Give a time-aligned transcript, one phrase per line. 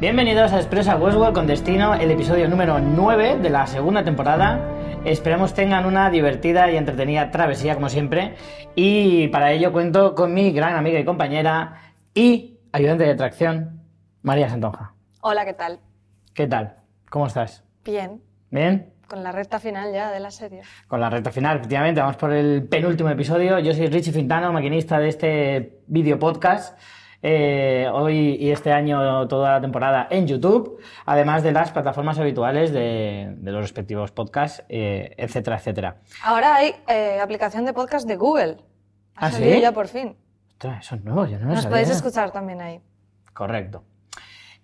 [0.00, 4.60] Bienvenidos a Expresa Westworld con destino, el episodio número 9 de la segunda temporada.
[5.04, 8.36] Esperemos tengan una divertida y entretenida travesía como siempre.
[8.76, 11.80] Y para ello cuento con mi gran amiga y compañera
[12.14, 13.82] y ayudante de atracción,
[14.22, 14.94] María Santonja.
[15.20, 15.80] Hola, ¿qué tal?
[16.32, 16.76] ¿Qué tal?
[17.10, 17.64] ¿Cómo estás?
[17.84, 18.22] Bien,
[18.52, 18.92] ¿Bien?
[19.08, 20.62] con la recta final ya de la serie.
[20.86, 23.58] Con la recta final, efectivamente, vamos por el penúltimo episodio.
[23.58, 26.78] Yo soy Richie Fintano, maquinista de este video podcast.
[27.22, 32.72] Eh, hoy y este año toda la temporada en YouTube, además de las plataformas habituales
[32.72, 35.96] de, de los respectivos podcasts, eh, etcétera, etcétera.
[36.22, 38.56] Ahora hay eh, aplicación de podcast de Google.
[39.16, 39.60] Ha ¿Ah, salido sí?
[39.60, 40.16] ya por fin.
[40.52, 41.70] Ostras, eso es nuevo, yo no lo Nos sabía.
[41.70, 42.80] podéis escuchar también ahí.
[43.32, 43.84] Correcto.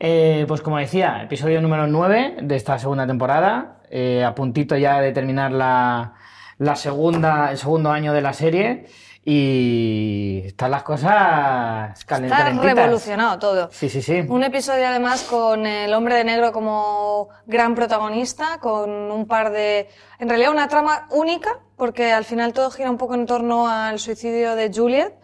[0.01, 5.01] Eh, pues como decía, episodio número 9 de esta segunda temporada, eh, a puntito ya
[5.01, 6.15] de terminar la,
[6.59, 8.87] la segunda, el segundo año de la serie
[9.25, 12.63] y están las cosas Está calentitas.
[12.63, 13.69] revolucionado todo.
[13.73, 14.25] Sí, sí, sí.
[14.29, 19.89] Un episodio además con el hombre de negro como gran protagonista, con un par de...
[20.19, 23.99] En realidad una trama única, porque al final todo gira un poco en torno al
[23.99, 25.15] suicidio de Juliet,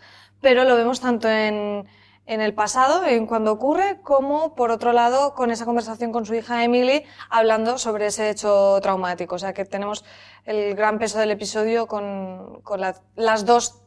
[0.40, 1.86] pero lo vemos tanto en,
[2.26, 6.34] en el pasado, en cuando ocurre, como por otro lado con esa conversación con su
[6.34, 9.34] hija Emily, hablando sobre ese hecho traumático.
[9.34, 10.04] O sea que tenemos
[10.46, 13.79] el gran peso del episodio con, con la- las dos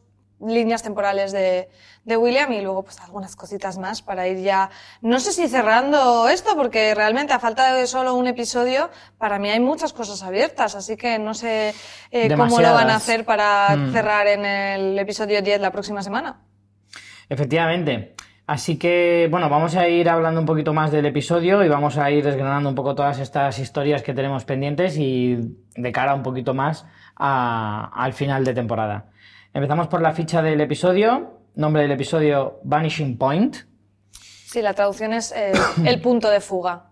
[0.46, 1.68] líneas temporales de,
[2.04, 6.28] de William y luego pues algunas cositas más para ir ya, no sé si cerrando
[6.28, 10.74] esto, porque realmente a falta de solo un episodio, para mí hay muchas cosas abiertas,
[10.74, 11.74] así que no sé
[12.10, 13.92] eh, cómo lo van a hacer para Mm.
[13.92, 16.40] cerrar en el episodio 10 la próxima semana.
[17.28, 18.14] Efectivamente.
[18.46, 22.10] Así que, bueno, vamos a ir hablando un poquito más del episodio y vamos a
[22.10, 25.38] ir desgranando un poco todas estas historias que tenemos pendientes y
[25.74, 26.84] de cara un poquito más
[27.16, 29.06] a- al final de temporada.
[29.54, 31.38] Empezamos por la ficha del episodio.
[31.54, 33.56] Nombre del episodio Vanishing Point.
[34.10, 35.52] Sí, la traducción es eh,
[35.84, 36.90] el punto de fuga.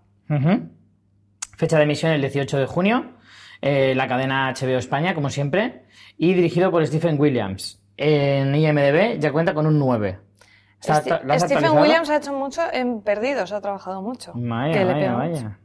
[1.58, 3.12] Fecha de emisión el 18 de junio.
[3.60, 5.84] Eh, la cadena HBO España, como siempre.
[6.16, 7.80] Y dirigido por Stephen Williams.
[7.96, 10.18] En IMDB ya cuenta con un 9.
[10.80, 11.80] ¿Está- Sti- lo has Stephen actualizado?
[11.82, 14.32] Williams ha hecho mucho en Perdidos, ha trabajado mucho.
[14.34, 15.58] Vaya, vaya, vaya.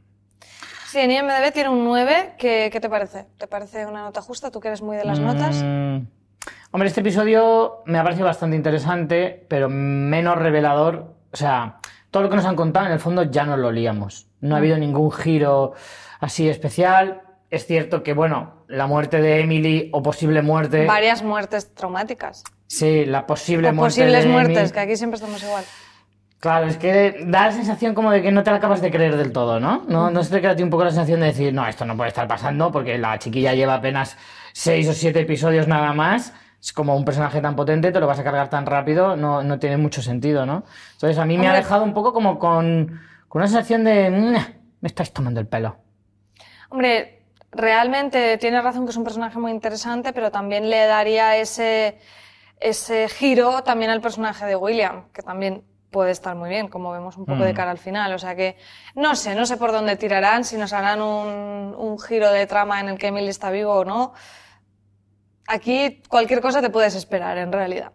[0.88, 2.34] Sí, en IMDB tiene un 9.
[2.38, 3.26] ¿Qué, qué te parece?
[3.36, 4.50] ¿Te parece una nota justa?
[4.50, 5.56] ¿Tú que eres muy de las notas?
[6.70, 11.14] Mm, Hombre, este episodio me ha parecido bastante interesante, pero menos revelador.
[11.32, 11.76] O sea,
[12.10, 14.26] todo lo que nos han contado en el fondo ya nos lo líamos.
[14.40, 15.72] No ha habido ningún giro
[16.20, 17.22] así especial.
[17.50, 20.84] Es cierto que, bueno, la muerte de Emily o posible muerte.
[20.86, 22.44] Varias muertes traumáticas.
[22.66, 24.00] Sí, la posible O muerte.
[24.02, 24.72] posibles de muertes, Emily.
[24.72, 25.64] que aquí siempre estamos igual.
[26.40, 29.16] Claro, es que da la sensación como de que no te la acabas de creer
[29.16, 29.82] del todo, ¿no?
[29.88, 31.84] No, no se te queda a ti un poco la sensación de decir, no, esto
[31.84, 34.16] no puede estar pasando porque la chiquilla lleva apenas
[34.52, 36.32] seis o siete episodios nada más.
[36.60, 39.58] Es como un personaje tan potente, te lo vas a cargar tan rápido, no, no
[39.58, 40.64] tiene mucho sentido, ¿no?
[40.94, 44.42] Entonces a mí me ha dejado un poco como con, con una sensación de, "Nah,
[44.80, 45.76] me estáis tomando el pelo.
[46.70, 51.98] Hombre, realmente tiene razón que es un personaje muy interesante, pero también le daría ese,
[52.60, 57.16] ese giro también al personaje de William, que también puede estar muy bien, como vemos
[57.16, 57.56] un poco de Mm.
[57.56, 58.12] cara al final.
[58.12, 58.56] O sea que
[58.94, 62.80] no sé, no sé por dónde tirarán, si nos harán un, un giro de trama
[62.80, 64.12] en el que Emily está vivo o no.
[65.50, 67.92] Aquí cualquier cosa te puedes esperar, en realidad.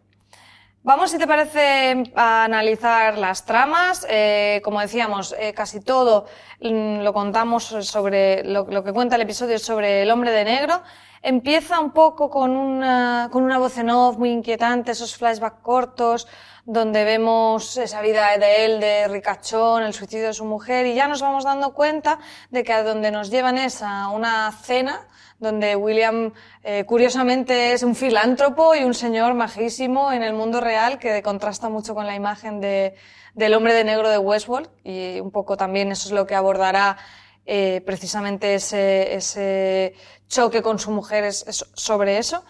[0.81, 4.07] Vamos, si te parece, a analizar las tramas.
[4.09, 6.25] Eh, como decíamos, eh, casi todo
[6.59, 10.81] mm, lo contamos sobre lo, que cuenta el episodio sobre el hombre de negro.
[11.21, 16.27] Empieza un poco con una, con una voz en off muy inquietante, esos flashbacks cortos,
[16.65, 21.07] donde vemos esa vida de él, de ricachón, el suicidio de su mujer, y ya
[21.07, 22.17] nos vamos dando cuenta
[22.49, 25.07] de que a donde nos llevan es a una cena,
[25.43, 30.97] donde William, eh, curiosamente, es un filántropo y un señor majísimo en el mundo real,
[30.97, 32.95] que contrasta mucho con la imagen de,
[33.35, 36.97] del hombre de negro de Westworld, y un poco también eso es lo que abordará
[37.45, 39.93] eh, precisamente ese, ese
[40.27, 42.43] choque con su mujer es, sobre eso.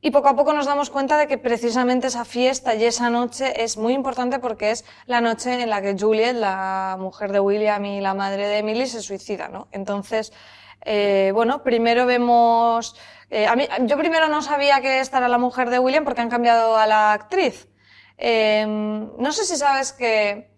[0.00, 3.62] Y poco a poco nos damos cuenta de que precisamente esa fiesta y esa noche
[3.64, 7.84] es muy importante porque es la noche en la que Juliet, la mujer de William
[7.84, 9.68] y la madre de Emily, se suicida, ¿no?
[9.72, 10.32] Entonces,
[10.84, 12.94] eh, bueno, primero vemos...
[13.30, 16.20] Eh, a mí, yo primero no sabía que esta era la mujer de William porque
[16.20, 17.68] han cambiado a la actriz.
[18.18, 20.54] Eh, no sé si sabes que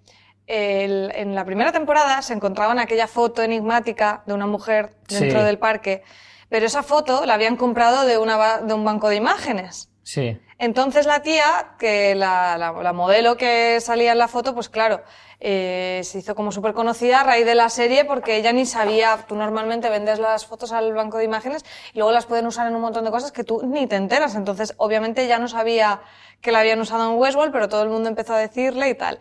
[0.46, 5.46] el, en la primera temporada se encontraban aquella foto enigmática de una mujer dentro Sí.
[5.46, 6.02] del parque,
[6.48, 9.90] pero esa foto la habían comprado de, una, de un banco de imágenes.
[10.02, 10.40] Sí.
[10.58, 15.02] Entonces la tía, que la, la- la modelo que salía en la foto, pues claro,
[15.38, 19.18] eh, se hizo como súper conocida a raíz de la serie porque ella ni sabía,
[19.28, 22.74] tú normalmente vendes las fotos al banco de imágenes y luego las pueden usar en
[22.74, 24.34] un montón de cosas que tú ni te enteras.
[24.34, 26.00] Entonces, obviamente ya no sabía
[26.40, 29.20] que la habían usado en Westworld, pero todo el mundo empezó a decirle y tal.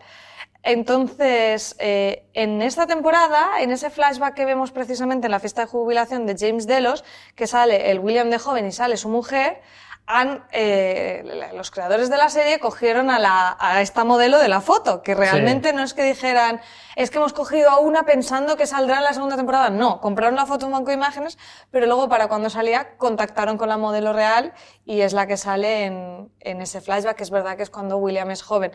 [0.62, 5.68] Entonces, eh, en esta temporada, en ese flashback que vemos precisamente en la fiesta de
[5.68, 7.04] jubilación de James Delos,
[7.36, 9.62] que sale el William de joven y sale su mujer,
[10.08, 14.62] han, eh, los creadores de la serie cogieron a, la, a esta modelo de la
[14.62, 16.62] foto, que realmente no es que dijeran,
[16.96, 19.68] es que hemos cogido a una pensando que saldrá en la segunda temporada.
[19.68, 21.36] No, compraron la foto en banco de imágenes,
[21.70, 24.54] pero luego para cuando salía contactaron con la modelo real
[24.86, 27.98] y es la que sale en, en ese flashback, que es verdad que es cuando
[27.98, 28.72] William es joven.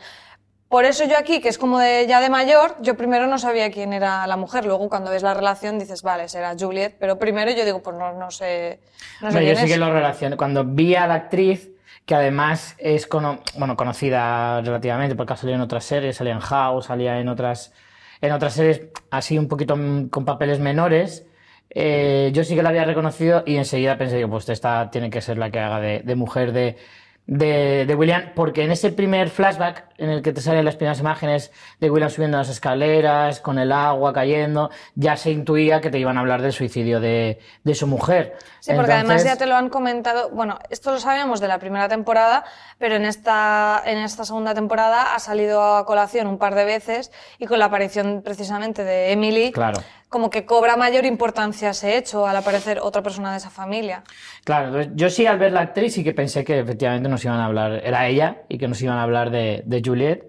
[0.74, 3.70] Por eso yo aquí, que es como de, ya de mayor, yo primero no sabía
[3.70, 4.66] quién era la mujer.
[4.66, 6.96] Luego cuando ves la relación dices, vale, será Juliet.
[7.00, 8.80] Pero primero yo digo, pues no, no sé,
[9.22, 10.36] no sé yo sí que lo relaciono.
[10.36, 11.70] Cuando vi a la actriz,
[12.08, 16.40] que además es cono- bueno, conocida relativamente porque ha salido en otras series, salía en
[16.40, 17.72] House, salía en otras,
[18.20, 18.82] en otras series
[19.12, 21.28] así un poquito mm, con papeles menores.
[21.70, 25.22] eh, yo sí que la había reconocido y enseguida pensé, digo, pues esta tiene que
[25.22, 26.78] ser la que haga de, de mujer de,
[27.26, 31.00] de, de William, porque en ese primer flashback en el que te salen las primeras
[31.00, 36.00] imágenes de William subiendo las escaleras, con el agua cayendo, ya se intuía que te
[36.00, 38.36] iban a hablar del suicidio de, de su mujer.
[38.60, 40.30] Sí, porque además ya te lo han comentado.
[40.32, 42.44] Bueno, esto lo sabíamos de la primera temporada,
[42.78, 47.12] pero en esta, en esta segunda temporada ha salido a colación un par de veces
[47.40, 49.82] y con la aparición precisamente de Emily, Claro.
[50.14, 54.04] Como que cobra mayor importancia ese hecho al aparecer otra persona de esa familia.
[54.46, 57.46] Claro, yo sí al ver la actriz sí que pensé que efectivamente nos iban a
[57.46, 60.24] hablar, era ella, y que nos iban a hablar de, de Juliet.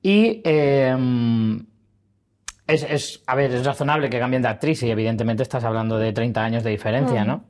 [0.00, 0.96] Y eh,
[2.68, 6.12] es, es- a ver, es razonable que cambien de actriz y evidentemente estás hablando de
[6.12, 7.44] 30 años de diferencia, ¿no?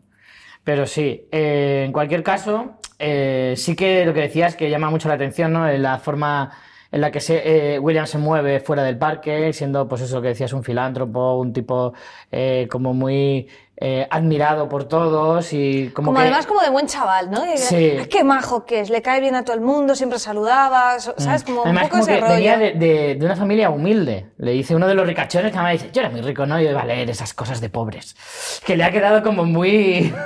[0.65, 5.09] Pero sí, eh, en cualquier caso, eh, sí que lo que decías que llama mucho
[5.09, 5.69] la atención, ¿no?
[5.69, 6.51] En la forma
[6.97, 10.29] en la que se, eh, William se mueve fuera del parque, siendo, pues eso que
[10.29, 11.93] decías, un filántropo, un tipo
[12.33, 13.49] eh, como muy
[13.79, 16.23] eh, admirado por todos y como, Como que...
[16.23, 17.43] además como de buen chaval, ¿no?
[17.57, 17.75] Sí.
[17.99, 21.15] "Ay, qué majo que es, le cae bien a todo el mundo, siempre saludaba, so-
[21.19, 21.45] ¿sabes?
[21.45, 21.77] Como un Mm.
[21.77, 22.35] Además, poco como ese que rollo.
[22.35, 24.31] venía de, de- de una familia humilde.
[24.39, 26.59] Le dice uno de los ricachones que además dice, yo era muy rico, ¿no?
[26.61, 28.17] Y iba a leer esas cosas de pobres.
[28.65, 30.13] Que le ha quedado como muy...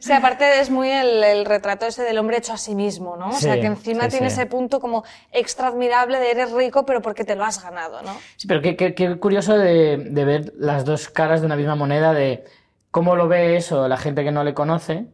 [0.00, 3.28] Sí, aparte es muy el, el retrato ese del hombre hecho a sí mismo, ¿no?
[3.30, 4.34] O sea, Sí, que encima sí, tiene sí.
[4.34, 5.02] ese punto como
[5.32, 8.14] extra admirable de eres rico, pero porque te lo has ganado, ¿no?
[8.36, 11.74] Sí, pero qué, qué- qué curioso de, de ver las dos caras de una misma
[11.74, 12.44] moneda, de
[12.92, 15.06] cómo lo ve eso la gente que no le conoce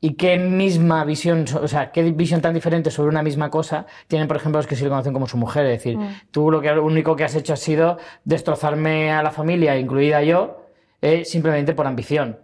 [0.00, 4.28] y qué misma visión, o sea, qué visión tan diferente sobre una misma cosa tienen,
[4.28, 5.66] por ejemplo, los que sí le conocen como su mujer.
[5.66, 5.98] Es decir,
[6.30, 10.22] tú lo, que, lo único que has hecho ha sido destrozarme a la familia, incluida
[10.22, 10.64] yo,
[11.00, 12.38] eh, simplemente por ambición.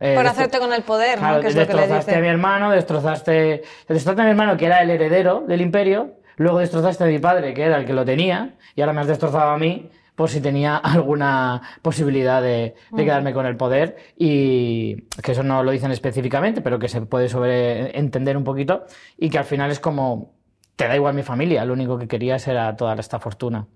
[0.00, 1.40] Eh, Por hacerte con el poder, Claro, ¿no?
[1.42, 4.66] Que es lo que le destrozaste a mi hermano, destrozaste, destrozaste a mi hermano, que
[4.66, 8.04] era el heredero del imperio, luego destrozaste a mi padre, que era el que lo
[8.04, 13.04] tenía, y ahora me has destrozado a mí por si tenía alguna posibilidad de, de
[13.04, 17.28] quedarme con el poder, y que eso no lo dicen específicamente, pero que se puede
[17.28, 20.32] sobreentender un poquito, y que al final es como,
[20.74, 23.68] te da igual mi familia, lo único que querías era toda esta fortuna.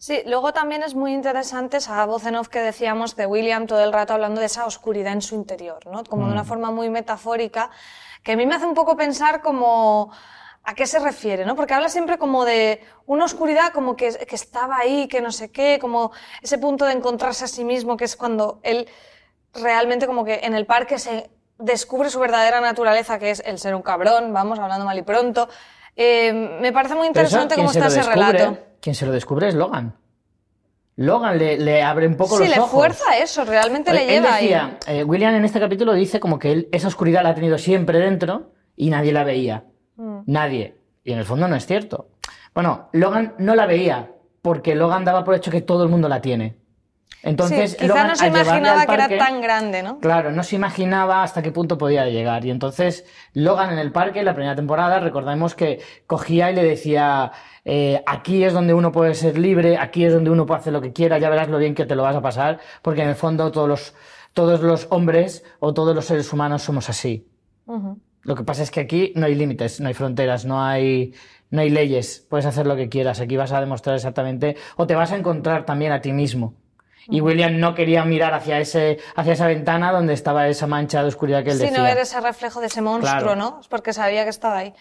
[0.00, 3.82] Sí, luego también es muy interesante esa voz en off que decíamos de William todo
[3.82, 6.04] el rato hablando de esa oscuridad en su interior, ¿no?
[6.04, 7.70] Como de una forma muy metafórica,
[8.22, 10.12] que a mí me hace un poco pensar como
[10.64, 11.56] a qué se refiere, ¿no?
[11.56, 15.50] Porque habla siempre como de una oscuridad como que, que estaba ahí, que no sé
[15.50, 16.12] qué, como
[16.42, 18.86] ese punto de encontrarse a sí mismo, que es cuando él
[19.54, 23.74] realmente como que en el parque se descubre su verdadera naturaleza, que es el ser
[23.74, 25.48] un cabrón, vamos, hablando mal y pronto.
[25.96, 28.58] Eh, me parece muy eso, interesante quien cómo está ese descubre- relato.
[28.80, 29.96] Quien se lo descubre es Logan.
[30.96, 32.70] Logan le, le abre un poco Sí, los le ojos.
[32.70, 34.98] fuerza eso, realmente le Él lleva decía, ahí.
[34.98, 37.98] eh, William en este capítulo dice como que él esa oscuridad la ha tenido siempre
[37.98, 39.64] dentro y nadie la veía.
[39.98, 40.20] Mm.
[40.26, 40.76] Nadie.
[41.04, 42.08] Y en el fondo no es cierto.
[42.54, 46.20] Bueno, Logan no la veía, porque Logan daba por hecho que todo el mundo la
[46.20, 46.56] tiene.
[47.22, 49.98] Entonces, sí, quizá Logan, no se imaginaba que era tan grande, ¿no?
[49.98, 52.44] Claro, no se imaginaba hasta qué punto podía llegar.
[52.44, 56.62] Y entonces Logan en el parque, en la primera temporada, recordemos que cogía y le
[56.62, 57.32] decía,
[57.64, 60.80] eh, aquí es donde uno puede ser libre, aquí es donde uno puede hacer lo
[60.80, 63.16] que quiera, ya verás lo bien que te lo vas a pasar, porque en el
[63.16, 63.94] fondo todos los,
[64.32, 67.26] todos los hombres o todos los seres humanos somos así.
[67.66, 67.98] Ujú.
[68.22, 71.14] Lo que pasa es que aquí no hay límites, no hay fronteras, no hay,
[71.50, 74.94] no hay leyes, puedes hacer lo que quieras, aquí vas a demostrar exactamente, o te
[74.94, 76.54] vas a encontrar también a ti mismo.
[77.10, 81.08] Y William no quería mirar hacia, ese, hacia esa ventana donde estaba esa mancha de
[81.08, 81.78] oscuridad que él Sí, decía.
[81.78, 83.34] no ver ese reflejo de ese monstruo, Claro.
[83.36, 83.58] ¿no?
[83.62, 84.74] Es porque sabía que estaba ahí.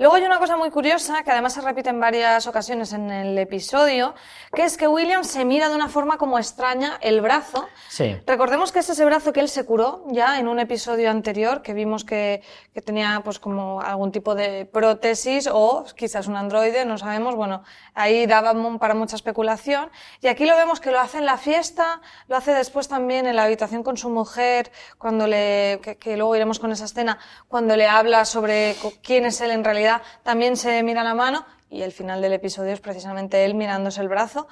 [0.00, 3.36] Luego hay una cosa muy curiosa, que además se repite en varias ocasiones en el
[3.36, 4.14] episodio,
[4.50, 7.68] que es que William se mira de una forma como extraña el brazo.
[7.90, 8.16] Sí.
[8.26, 11.74] Recordemos que es ese brazo que él se curó ya en un episodio anterior, que
[11.74, 12.42] vimos que,
[12.72, 17.34] que tenía pues como algún tipo de prótesis o quizás un androide, no sabemos.
[17.34, 19.90] Bueno, ahí daba para mucha especulación.
[20.22, 23.36] Y aquí lo vemos que lo hace en la fiesta, lo hace después también en
[23.36, 27.76] la habitación con su mujer, cuando le, que, que luego iremos con esa escena, cuando
[27.76, 29.89] le habla sobre quién es él en realidad,
[30.22, 34.08] también se mira la mano y el final del episodio es precisamente él mirándose el
[34.08, 34.46] brazo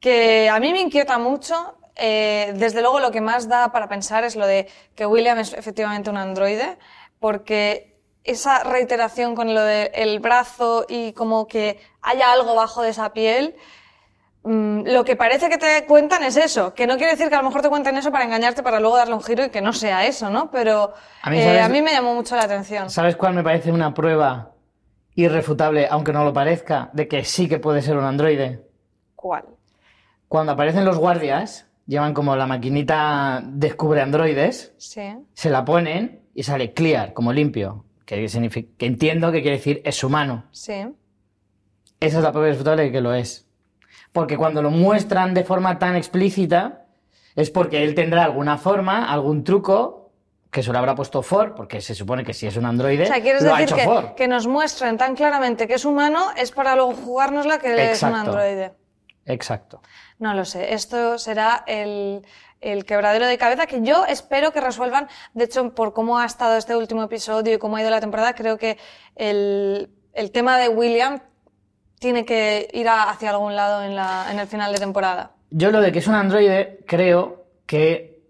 [0.00, 1.76] que a mí me inquieta mucho.
[1.94, 5.52] eh, desde luego lo que más da para pensar es lo de que William es
[5.52, 6.78] efectivamente un androide,
[7.20, 13.12] porque esa reiteración con lo del brazo y como que haya algo bajo de esa
[13.12, 13.54] piel,
[14.44, 17.38] mm, lo que parece que te cuentan es eso, que no quiere decir que a
[17.42, 19.72] lo mejor te cuenten eso para engañarte para luego darle un giro y que no
[19.72, 20.50] sea eso, ¿no?
[20.50, 22.88] Pero A mí, eh, a mí me llamó mucho la atención.
[22.90, 24.51] ¿Sabes cuál me parece una prueba
[25.14, 28.62] irrefutable, aunque no lo parezca, de que sí que puede ser un androide?
[29.16, 29.44] ¿Cuál?
[30.28, 35.02] Cuando aparecen los guardias, llevan como la maquinita descubre androides, Sí.
[35.34, 39.82] se la ponen y sale clear, como limpio, que, significa, que entiendo que quiere decir
[39.84, 40.44] es humano.
[40.52, 40.72] Sí.
[42.00, 43.46] Esa es la prueba irrefutable de que lo es.
[44.12, 46.86] Porque cuando lo muestran de forma tan explícita,
[47.36, 50.01] es porque él tendrá alguna forma, algún truco,
[50.52, 53.06] que se lo habrá puesto Ford, porque se supone que si es un androide, O
[53.06, 54.14] sea, quieres lo ha decir Ford.
[54.14, 58.14] que, nos muestren tan claramente que es humano es para luego jugárnosla que es un
[58.14, 58.74] androide.
[59.24, 59.80] Exacto.
[60.18, 60.74] No lo sé.
[60.74, 62.24] Esto será el,
[62.60, 65.08] el quebradero de cabeza que yo espero que resuelvan.
[65.32, 68.34] De hecho, por cómo ha estado este último episodio y cómo ha ido la temporada,
[68.34, 68.76] creo que
[69.16, 71.20] el, el tema de William
[71.98, 75.30] tiene que ir a- hacia algún lado en, la, en el final de temporada.
[75.50, 78.20] Yo lo de que es un androide, creo que.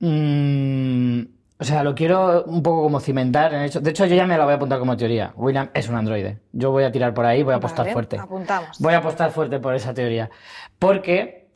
[0.00, 3.80] mm, o sea, lo quiero un poco como cimentar en hecho.
[3.80, 5.32] De hecho, yo ya me la voy a apuntar como teoría.
[5.36, 6.40] William es un androide.
[6.52, 8.18] Yo voy a tirar por ahí, voy a apostar Vale, fuerte.
[8.18, 8.78] Apuntamos.
[8.78, 10.30] Voy a apostar fuerte por esa teoría.
[10.78, 11.48] Porque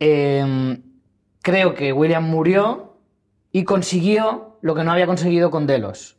[0.00, 0.78] eh,
[1.42, 2.96] creo que William murió
[3.52, 6.18] y consiguió lo que no había conseguido con Delos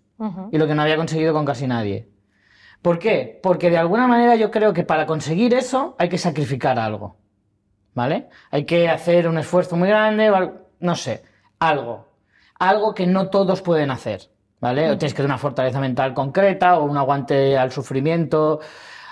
[0.51, 2.09] y lo que no había conseguido con casi nadie.
[2.81, 3.39] ¿Por qué?
[3.43, 7.17] Porque de alguna manera yo creo que para conseguir eso hay que sacrificar algo.
[7.93, 8.29] ¿Vale?
[8.51, 10.31] Hay que hacer un esfuerzo muy grande,
[10.79, 11.23] no sé,
[11.59, 12.06] algo.
[12.59, 14.29] Algo que no todos pueden hacer.
[14.59, 14.89] ¿Vale?
[14.89, 18.59] O tienes que tener una fortaleza mental concreta o un aguante al sufrimiento.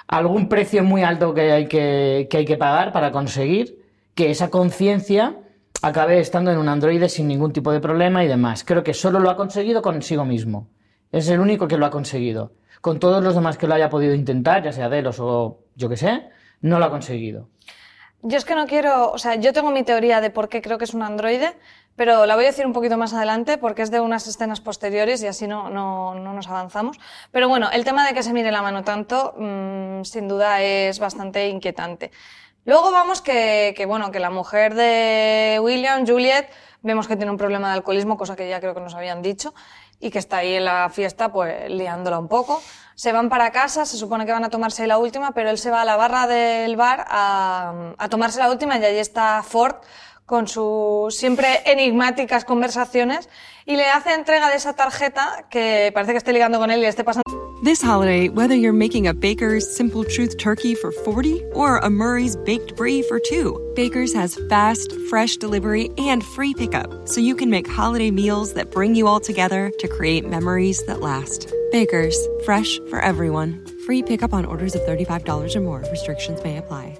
[0.07, 3.79] Algún precio muy alto que hay que, que hay que pagar para conseguir
[4.15, 5.37] que esa conciencia
[5.81, 8.63] acabe estando en un androide sin ningún tipo de problema y demás.
[8.63, 10.67] Creo que solo lo ha conseguido consigo mismo.
[11.11, 12.53] Es el único que lo ha conseguido.
[12.81, 15.97] Con todos los demás que lo haya podido intentar, ya sea Delos o yo que
[15.97, 16.29] sé,
[16.61, 17.49] no lo ha conseguido.
[18.21, 20.79] Yo es que no quiero, o sea, yo tengo mi teoría de por qué creo
[20.79, 21.55] que es un androide,
[21.95, 25.23] pero la voy a decir un poquito más adelante porque es de unas escenas posteriores
[25.23, 26.99] y así no, no, no nos avanzamos.
[27.31, 30.99] Pero bueno, el tema de que se mire la mano tanto, mm, sin duda es
[30.99, 32.11] bastante inquietante.
[32.65, 36.49] Luego vamos que, que, bueno, que la mujer de William, Juliet,
[36.81, 39.53] vemos que tiene un problema de alcoholismo, cosa que ya creo que nos habían dicho,
[39.99, 42.61] y que está ahí en la fiesta, pues liándola un poco.
[42.95, 45.69] Se van para casa, se supone que van a tomarse la última, pero él se
[45.69, 49.75] va a la barra del bar a, a tomarse la última y allí está Ford
[50.25, 53.29] con sus siempre enigmáticas conversaciones
[53.65, 56.81] y le hace entrega de esa tarjeta que parece que esté ligando con él y
[56.83, 57.25] le esté pasando
[57.63, 62.35] This holiday, whether you're making a Baker's Simple Truth turkey for 40 or a Murray's
[62.35, 67.49] Baked Brie for 2, Baker's has fast, fresh delivery and free pickup, so you can
[67.49, 71.51] make holiday meals that bring you all together to create memories that last.
[71.71, 72.15] Baker's,
[72.45, 73.65] fresh for everyone.
[73.87, 75.83] Free pickup on orders of $35 or more.
[75.89, 76.99] Restrictions may apply.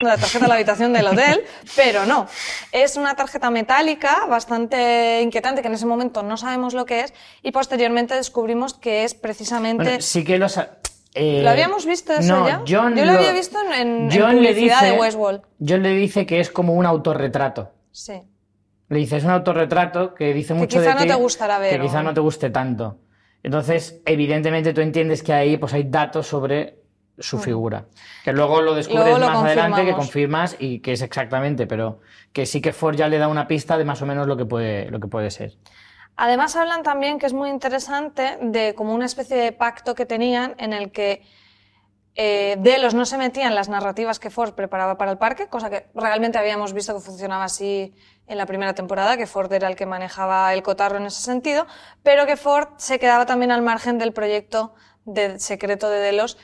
[0.00, 1.42] la tarjeta de la habitación del hotel,
[1.76, 2.26] pero no.
[2.72, 7.14] Es una tarjeta metálica bastante inquietante que en ese momento no sabemos lo que es
[7.42, 9.84] y posteriormente descubrimos que es precisamente...
[9.84, 10.46] Bueno, sí que lo...
[11.14, 12.62] Eh, ¿Lo habíamos visto eso no, ya?
[12.68, 15.42] John Yo lo, había visto en, en, publicidad le dice, de Westworld.
[15.66, 17.72] John le dice que es como un autorretrato.
[17.90, 18.22] Sí.
[18.88, 21.76] Le dice, es un autorretrato que dice mucho quizá de no ti, te gustará ver,
[21.76, 22.98] que quizá no te guste tanto.
[23.42, 26.77] Entonces, evidentemente tú entiendes que ahí pues hay datos sobre
[27.18, 27.86] su figura.
[28.24, 29.08] Que luego lo descubres Mm.
[29.08, 32.00] Luego lo más adelante, que confirmas y que es exactamente, pero
[32.32, 34.44] que sí que Ford ya le da una pista de más o menos lo que
[34.44, 35.52] puede, lo que puede ser.
[36.16, 40.54] Además hablan también que es muy interesante de como una especie de pacto que tenían
[40.58, 41.22] en el que
[42.20, 45.70] eh, Delos no se metía en las narrativas que Ford preparaba para el parque, cosa
[45.70, 47.94] que realmente habíamos visto que funcionaba así
[48.26, 51.68] en la primera temporada, que Ford era el que manejaba el cotarro en ese sentido,
[52.02, 56.38] pero que Ford se quedaba también al margen del proyecto de secreto de Delos,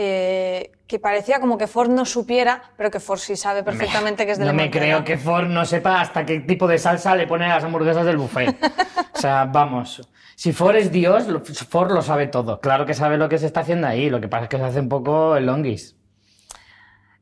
[0.00, 4.30] eh, que parecía como que Ford no supiera, pero que Ford sí sabe perfectamente que
[4.30, 7.16] es de No la me creo que Ford no sepa hasta qué tipo de salsa
[7.16, 8.56] le pone a las hamburguesas del buffet.
[9.14, 10.08] o sea, vamos.
[10.36, 11.26] Si Ford es Dios,
[11.68, 12.60] Ford lo sabe todo.
[12.60, 14.08] Claro que sabe lo que se está haciendo ahí.
[14.08, 15.97] Lo que pasa es que se hace un poco el longuis.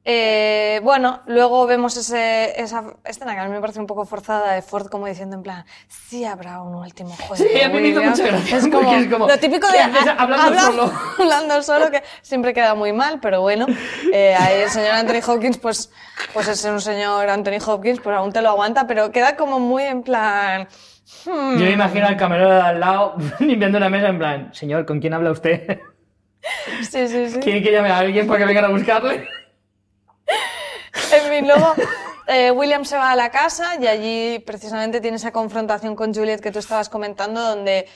[0.09, 4.53] Eh, bueno, luego vemos ese, esa escena que a mí me parece un poco forzada
[4.53, 7.35] de Ford como diciendo en plan, sí habrá un último juego.
[7.35, 8.21] Sí, a mí me hizo Williams".
[8.21, 10.61] mucha gracia, Es como, porque es como, lo típico de ¿qué haces ah, hablando habla-
[10.63, 10.93] solo?
[11.19, 13.67] hablando solo, que siempre queda muy mal, pero bueno,
[14.13, 15.91] eh, ahí el señor Anthony Hopkins, pues,
[16.33, 19.83] pues es un señor Anthony Hopkins, pues aún te lo aguanta, pero queda como muy
[19.83, 20.69] en plan,
[21.25, 24.87] hmm, Yo me imagino al camarero de al lado limpiando una mesa en plan, señor,
[24.87, 25.81] ¿con quién habla usted?
[26.89, 27.41] sí, sí, sí.
[27.41, 29.27] ¿Quiere que llame a alguien para que vengan a buscarle?
[31.25, 31.75] En luego
[32.27, 36.41] eh, William se va a la casa y allí precisamente tiene esa confrontación con Juliet
[36.41, 37.89] que tú estabas comentando, donde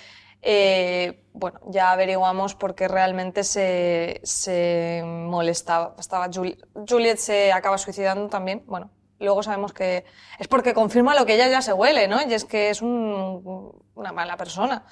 [0.42, 5.94] eh, bueno, ya averiguamos por qué realmente se, se molestaba.
[5.98, 6.56] Estaba Jul-
[6.88, 8.62] Juliet se acaba suicidando también.
[8.66, 10.04] Bueno, luego sabemos que
[10.38, 12.22] es porque confirma lo que ella ya se huele, ¿no?
[12.26, 14.86] Y es que es un- una mala persona.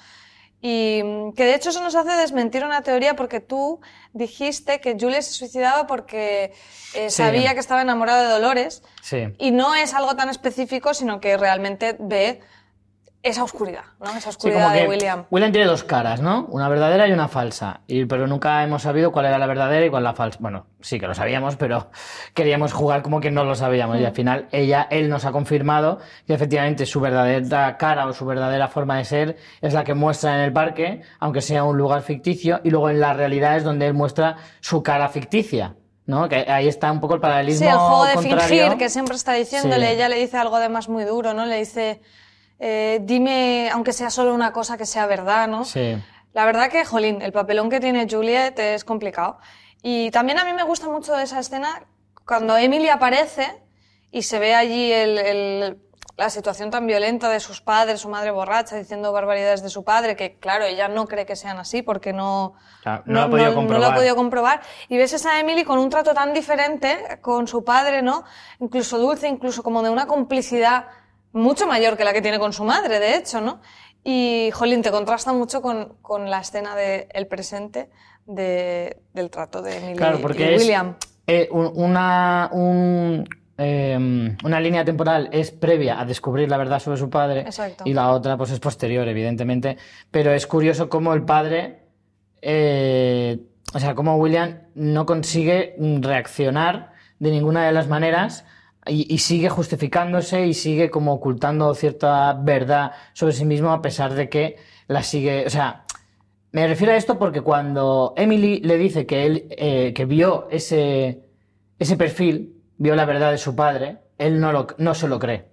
[0.61, 3.79] Y mm, que de hecho eso nos hace desmentir una teoría porque tú
[4.13, 6.53] dijiste que Julia se suicidaba porque
[6.93, 7.17] eh, Sí.
[7.17, 9.33] sabía que estaba enamorada de Dolores Sí.
[9.37, 12.41] y no es algo tan específico, sino que realmente ve
[13.21, 14.09] esa oscuridad, ¿no?
[14.11, 15.25] Esa Sí, oscuridad como que de William.
[15.29, 16.45] William tiene dos caras, ¿no?
[16.49, 17.81] Una verdadera y una falsa.
[17.85, 20.37] Y, pero nunca hemos sabido cuál era la verdadera y cuál la falsa.
[20.41, 21.89] Bueno, sí que lo sabíamos, pero
[22.33, 23.99] queríamos jugar como que no lo sabíamos.
[23.99, 28.25] Y al final ella, él nos ha confirmado que efectivamente su verdadera cara o su
[28.25, 32.01] verdadera forma de ser es la que muestra en el parque, aunque sea un lugar
[32.03, 32.61] ficticio.
[32.63, 35.75] Y luego en la realidad es donde él muestra su cara ficticia.
[36.05, 36.27] ¿no?
[36.27, 38.47] Que ahí está un poco el paralelismo Sí, el juego de contrario.
[38.47, 39.93] fingir que siempre está diciéndole, Sí.
[39.93, 41.45] ella le dice algo además muy duro, ¿no?
[41.45, 42.01] Le dice,
[42.59, 45.63] eh, dime, aunque sea solo una cosa que sea verdad, ¿no?
[45.65, 45.97] Sí.
[46.33, 49.39] La verdad que, jolín, el papelón que tiene Juliet es complicado.
[49.81, 51.85] Y también a mí me gusta mucho esa escena
[52.27, 53.63] cuando Emily aparece
[54.11, 55.79] y se ve allí el- el-
[56.17, 60.17] la situación tan violenta de sus padres, su madre borracha diciendo barbaridades de su padre,
[60.17, 63.45] que claro, ella no cree que sean así porque no, Claro, no lo ha podido
[63.45, 63.91] no lo comprobar.
[63.91, 64.61] ha podido comprobar.
[64.89, 68.25] Y ves esa Emily con un trato tan diferente con su padre, ¿no?
[68.59, 70.87] Incluso dulce, incluso como de una complicidad
[71.31, 73.61] mucho mayor que la que tiene con su madre, de hecho, ¿no?
[74.03, 77.89] Y, jolín, te contrasta mucho con, con la escena del presente
[78.25, 80.95] de- del trato de Emily Claro, y porque es William.
[81.27, 86.97] eh, un- una, un, eh, una línea temporal es previa a descubrir la verdad sobre
[86.97, 87.83] su padre Exacto.
[87.85, 89.77] y la otra pues es posterior, evidentemente.
[90.11, 91.83] Pero es curioso cómo el padre,
[92.41, 93.37] eh,
[93.73, 98.45] o sea, cómo William no consigue reaccionar de ninguna de las maneras
[98.89, 104.13] y, y sigue justificándose y sigue como ocultando cierta verdad sobre sí mismo a pesar
[104.13, 105.85] de que la sigue, o sea,
[106.51, 111.21] me refiero a esto porque cuando Emily le dice que él eh, que vio ese,
[111.77, 115.45] ese perfil, vio la verdad de su padre, él no, lo, no se lo cree.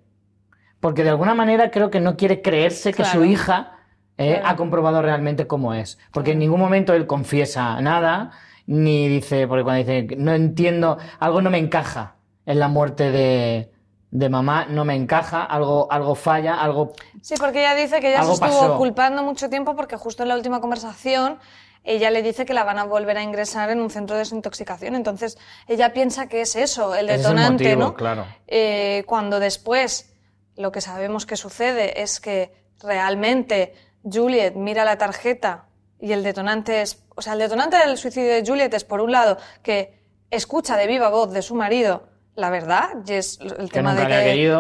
[0.81, 3.19] Porque de alguna manera creo que no quiere creerse que Claro.
[3.21, 3.73] su hija
[4.19, 4.49] eh, Claro.
[4.49, 5.99] ha comprobado realmente cómo es.
[6.13, 8.31] Porque en ningún momento él confiesa nada,
[8.67, 12.16] ni dice, porque cuando dice, no entiendo, algo no me encaja
[12.47, 13.71] en la muerte de,
[14.11, 16.93] de mamá no me encaja, algo, algo falla, algo...
[17.21, 18.79] Sí, porque ella dice que ella se estuvo pasó.
[18.79, 21.39] culpando mucho tiempo porque justo en la última conversación
[21.83, 24.97] ella le dice que la van a volver a ingresar en un centro de desintoxicación.
[24.97, 27.95] Entonces ella piensa que es eso, el Ese es el detonante, motivo, ¿no?
[27.95, 28.27] claro.
[28.47, 30.13] Eh, cuando después
[30.57, 35.67] lo que sabemos que sucede es que realmente Juliet mira la tarjeta
[36.01, 39.13] y el detonante es, o sea, el detonante del suicidio de Juliet es por un
[39.13, 43.95] lado que escucha de viva voz de su marido la verdad, y es el tema
[43.95, 44.03] de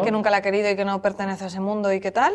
[0.02, 2.34] que, nunca la ha querido y que no pertenece a ese mundo y qué tal.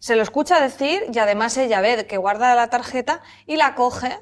[0.00, 4.18] Se lo escucha decir y además ella ve que guarda la tarjeta y la coge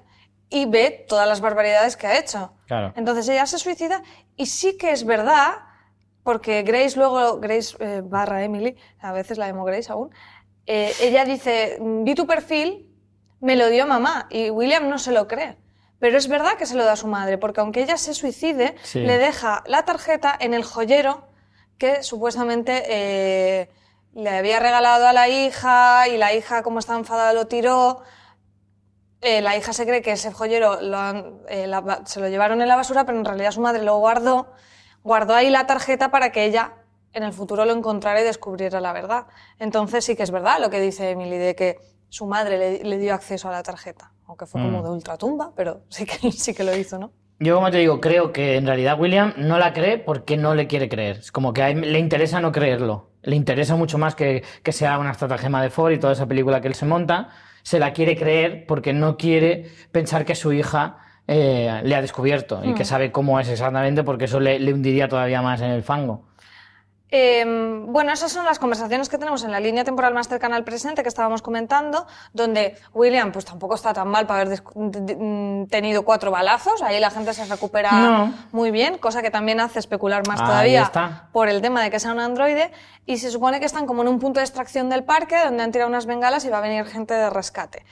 [0.51, 2.53] y ve todas las barbaridades que ha hecho.
[2.67, 2.93] Claro.
[2.97, 4.03] Entonces ella se suicida
[4.37, 5.55] y sí que es verdad,
[6.23, 10.11] porque Grace luego, Grace eh, barra Emily, a veces la llamo Grace aún,
[10.67, 12.95] eh, ella dice, vi tu perfil,
[13.41, 15.57] me lo dio mamá y William no se lo cree.
[16.03, 18.75] Pero es verdad que se lo da a su madre, porque aunque ella se suicide,
[18.83, 18.99] Sí.
[18.99, 21.29] le deja la tarjeta en el joyero
[21.79, 23.71] que supuestamente eh,
[24.13, 28.03] le había regalado a la hija y la hija, como estaba enfadada, lo tiró.
[29.21, 32.61] Eh, la hija se cree que ese joyero lo han- eh, la- se lo llevaron
[32.61, 34.53] en la basura, pero en realidad su madre lo guardó,
[35.05, 36.73] guardó ahí la tarjeta para que ella
[37.13, 39.27] en el futuro lo encontrara y descubriera la verdad.
[39.61, 42.99] Entonces sí que es verdad lo que dice Emily, de que su madre le, le
[42.99, 46.65] dio acceso a la tarjeta, aunque fue como de ultratumba, pero sí que, sí que
[46.65, 47.13] lo hizo, ¿no?
[47.39, 50.69] Yo, como te digo, creo que en realidad William no la cree porque no le
[50.69, 51.17] quiere creer.
[51.19, 53.11] Es como que a él le interesa no creerlo.
[53.23, 56.61] Le interesa mucho más que, que sea una estratagema de Ford y toda esa película
[56.61, 57.31] que él se monta.
[57.63, 62.63] Se la quiere creer porque no quiere pensar que su hija eh, le ha descubierto
[62.65, 65.83] y que sabe cómo es exactamente porque eso le, le hundiría todavía más en el
[65.83, 66.25] fango.
[67.15, 67.45] Eh,
[67.89, 71.03] bueno, esas son las conversaciones que tenemos en la línea temporal más cercana al presente
[71.03, 76.31] que estábamos comentando, donde William pues tampoco está tan mal para haber mm, tenido cuatro
[76.31, 78.35] balazos, ahí la gente se recupera No.
[78.53, 81.29] muy bien, cosa que también hace especular más Ahí todavía está.
[81.33, 82.73] por el tema de que sea un androide,
[83.05, 85.71] y se supone que están como en un punto de extracción del parque donde han
[85.71, 87.85] tirado unas bengalas y va a venir gente de rescate.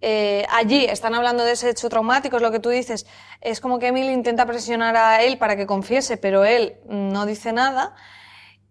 [0.00, 3.04] Eh, allí están hablando de ese hecho traumático, es lo que tú dices.
[3.40, 7.52] Es como que Emily intenta presionar a él para que confiese, pero él no dice
[7.52, 7.96] nada.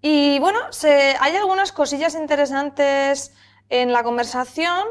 [0.01, 3.33] Y bueno, se- hay algunas cosillas interesantes
[3.69, 4.85] en la conversación.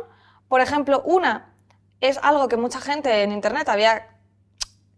[0.48, 1.54] Por ejemplo, una
[2.00, 4.18] es algo que mucha gente en Internet había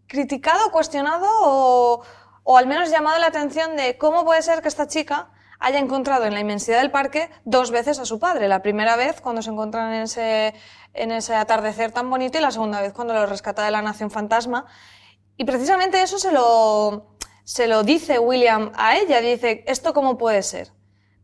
[0.07, 2.03] criticado, cuestionado o,
[2.43, 6.25] o al menos llamado la atención de cómo puede ser que esta chica haya encontrado
[6.25, 8.47] en la inmensidad del parque dos veces a su padre.
[8.47, 10.53] La primera vez cuando se encuentran en ese,
[10.93, 14.11] en ese atardecer tan bonito y la segunda vez cuando lo rescata de la Nación
[14.11, 14.65] Fantasma.
[15.37, 17.10] Y precisamente eso se lo,
[17.43, 19.21] se lo dice William a ella.
[19.21, 20.69] Dice, ¿esto cómo puede ser?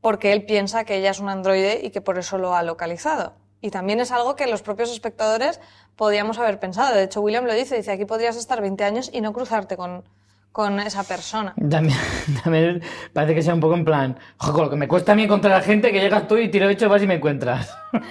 [0.01, 3.33] Porque él piensa que ella es un androide y que por eso lo ha localizado.
[3.61, 5.59] Y también es algo que los propios espectadores
[5.95, 6.95] podíamos haber pensado.
[6.95, 10.03] De hecho, William lo dice, dice, aquí podrías estar 20 años y no cruzarte con,
[10.51, 11.55] con esa persona.
[11.69, 11.97] También,
[12.43, 15.15] también parece que sea un poco en plan, "Jo, con lo que me cuesta a
[15.15, 17.75] mí encontrar a gente que llegas tú y tiro hecho vas y me encuentras.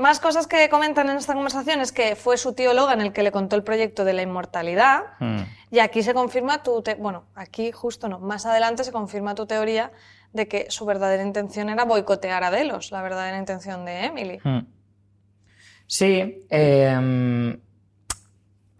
[0.00, 3.22] Más cosas que comentan en esta conversación es que fue su tío Logan el que
[3.22, 5.02] le contó el proyecto de la inmortalidad.
[5.18, 5.42] Hmm.
[5.70, 6.80] Y aquí se confirma tu...
[6.82, 8.18] te- bueno, aquí justo no.
[8.18, 9.92] Más adelante se confirma tu teoría
[10.32, 14.38] de que su verdadera intención era boicotear a Delos, la verdadera intención de Emily.
[14.42, 14.60] Hmm.
[15.86, 17.58] Sí, eh,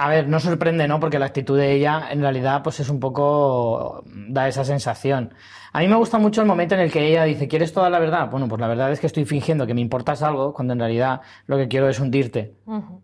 [0.01, 0.99] a ver, no sorprende, ¿no?
[0.99, 5.35] Porque la actitud de ella en realidad pues es un poco da esa sensación.
[5.75, 7.99] A mí me gusta mucho el momento en el que ella dice, ¿quieres toda la
[7.99, 8.31] verdad?
[8.31, 11.21] Bueno, pues la verdad es que estoy fingiendo que me importas algo cuando en realidad
[11.47, 12.55] lo que quiero es hundirte,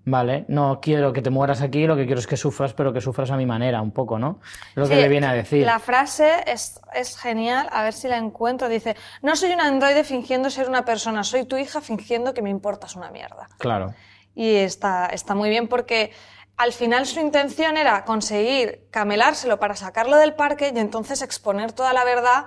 [0.07, 0.47] ¿vale?
[0.49, 3.31] No quiero que te mueras aquí, lo que quiero es que sufras, pero que sufras
[3.31, 4.41] a mi manera, un poco, ¿no?
[4.75, 5.67] Lo que le viene a decir.
[5.67, 8.71] La frase es, es genial, a ver si la encuentro.
[8.71, 12.49] Dice, no soy un androide fingiendo ser una persona, soy tu hija fingiendo que me
[12.49, 13.49] importas una mierda.
[13.59, 13.93] Claro.
[14.35, 16.11] Y está, está muy bien porque
[16.57, 21.93] al final su intención era conseguir camelárselo para sacarlo del parque y entonces exponer toda
[21.93, 22.47] la verdad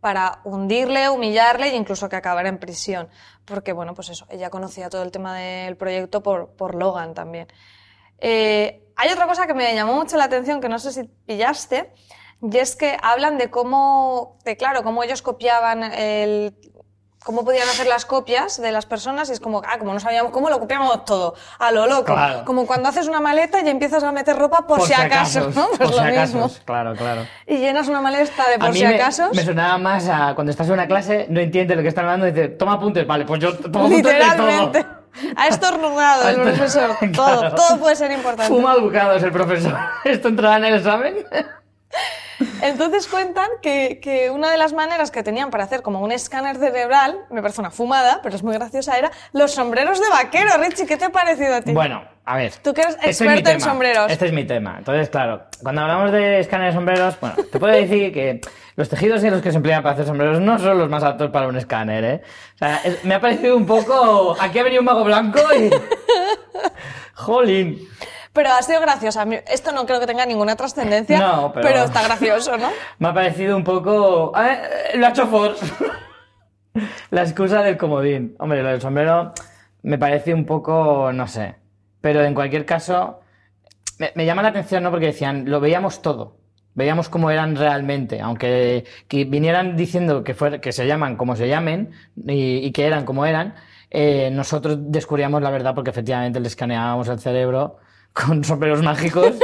[0.00, 3.08] para hundirle, humillarle e incluso que acabara en prisión.
[3.44, 7.48] Porque, bueno, pues eso, ella conocía todo el tema del proyecto por, por Logan también.
[8.18, 11.92] Eh, hay otra cosa que me llamó mucho la atención, que no sé si pillaste,
[12.40, 16.54] y es que hablan de cómo, de claro, cómo ellos copiaban el,
[17.28, 20.32] cómo podían hacer las copias de las personas y es como, ah, como no sabíamos
[20.32, 22.06] cómo, lo copiamos todo, a lo loco.
[22.14, 22.42] Claro.
[22.46, 25.66] Como cuando haces una maleta y empiezas a meter ropa por, si acaso, ¿no?
[25.76, 26.50] Pues por lo si mismo.
[26.64, 27.26] Claro, claro.
[27.46, 29.28] Y llenas una maleta de A por mí si me, acaso.
[29.34, 32.26] me sonaba más a cuando estás en una clase, no entiendes lo que están hablando
[32.28, 34.84] y dices, toma apuntes, vale, pues yo tomo apuntes de Literalmente.
[34.84, 34.98] todo.
[35.36, 36.96] Ha estornudado el profesor.
[37.14, 37.54] Todo, Claro.
[37.54, 38.48] todo puede ser importante.
[38.54, 39.76] Fuma educados el profesor.
[40.04, 41.26] ¿Esto entrará en el examen?
[42.62, 46.56] Entonces cuentan que, que una de las maneras que tenían para hacer como un escáner
[46.56, 50.50] cerebral, me parece una fumada, pero es muy graciosa, era los sombreros de vaquero.
[50.58, 51.72] Richie, ¿qué te ha parecido a ti?
[51.72, 52.52] Bueno, a ver.
[52.62, 54.10] Tú que eres este es experto en tema, sombreros.
[54.12, 54.76] Este es mi tema.
[54.78, 58.40] Entonces, claro, cuando hablamos de escáner de sombreros, bueno, te puedo decir que
[58.76, 61.30] los tejidos en los que se emplean para hacer sombreros no son los más aptos
[61.30, 62.20] para un escáner, ¿eh?
[62.54, 64.36] O sea, es- me ha parecido un poco.
[64.38, 65.70] Aquí ha venido un mago blanco y.
[67.14, 67.88] Jolín.
[68.38, 69.20] Pero ha sido gracioso.
[69.50, 72.68] Esto no creo que tenga ninguna trascendencia, No, pero- está gracioso, ¿no?
[73.00, 74.32] Me ha parecido un poco.
[74.40, 75.56] eh, lo ha hecho Ford.
[77.10, 78.36] La excusa del comodín.
[78.38, 79.32] Hombre, lo del sombrero
[79.82, 81.10] me parece un poco.
[81.12, 81.56] no sé.
[82.00, 83.20] Pero en cualquier caso.
[83.98, 84.90] Me, me llama la atención, ¿no?
[84.92, 86.36] Porque decían, lo veíamos todo.
[86.74, 88.20] Veíamos cómo eran realmente.
[88.20, 91.90] Aunque que vinieran diciendo que, fuera, que se llaman como se llamen
[92.24, 93.56] y, y que eran como eran,
[93.90, 97.78] eh, nosotros descubríamos la verdad porque efectivamente le escaneábamos el cerebro
[98.26, 99.34] con sombreros mágicos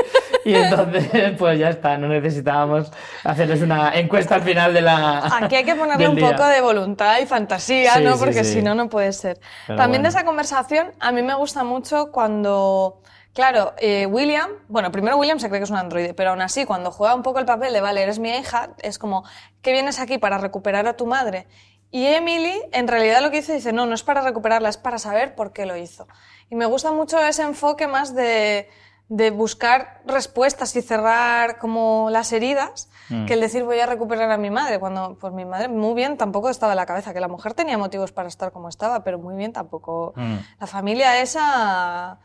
[0.44, 2.90] y entonces pues ya está, no necesitábamos
[3.24, 6.30] hacerles una encuesta al final de la Aquí hay que ponerle un día.
[6.30, 8.18] poco de voluntad y fantasía, Sí, ¿no?
[8.18, 8.54] Porque sí.
[8.54, 9.40] si no, no puede ser.
[9.66, 13.00] Pero También de esa conversación, a mí me gusta mucho cuando,
[13.32, 16.66] claro, eh, William, bueno, primero William se cree que es un androide, pero aún así,
[16.66, 19.24] cuando juega un poco el papel de, vale, eres mi hija, es como,
[19.62, 21.46] ¿qué vienes aquí para recuperar a tu madre?
[21.90, 24.98] Y Emily, en realidad lo que dice, dice, no, no es para recuperarla, es para
[24.98, 26.06] saber por qué lo hizo.
[26.50, 28.68] Y me gusta mucho ese enfoque más de,
[29.08, 32.88] de buscar respuestas y cerrar como las heridas,
[33.26, 36.16] que el decir voy a recuperar a mi madre, cuando pues mi madre muy bien
[36.16, 39.18] tampoco estaba en la cabeza, que la mujer tenía motivos para estar como estaba, pero
[39.18, 40.14] muy bien tampoco.
[40.58, 42.18] La familia esa...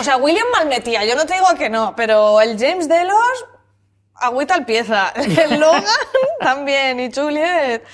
[0.00, 3.46] O sea, William malmetía, yo no te digo que no, pero el James Delos,
[4.14, 5.10] agüita al pieza.
[5.16, 5.84] El Logan
[6.40, 7.84] también, y Juliet.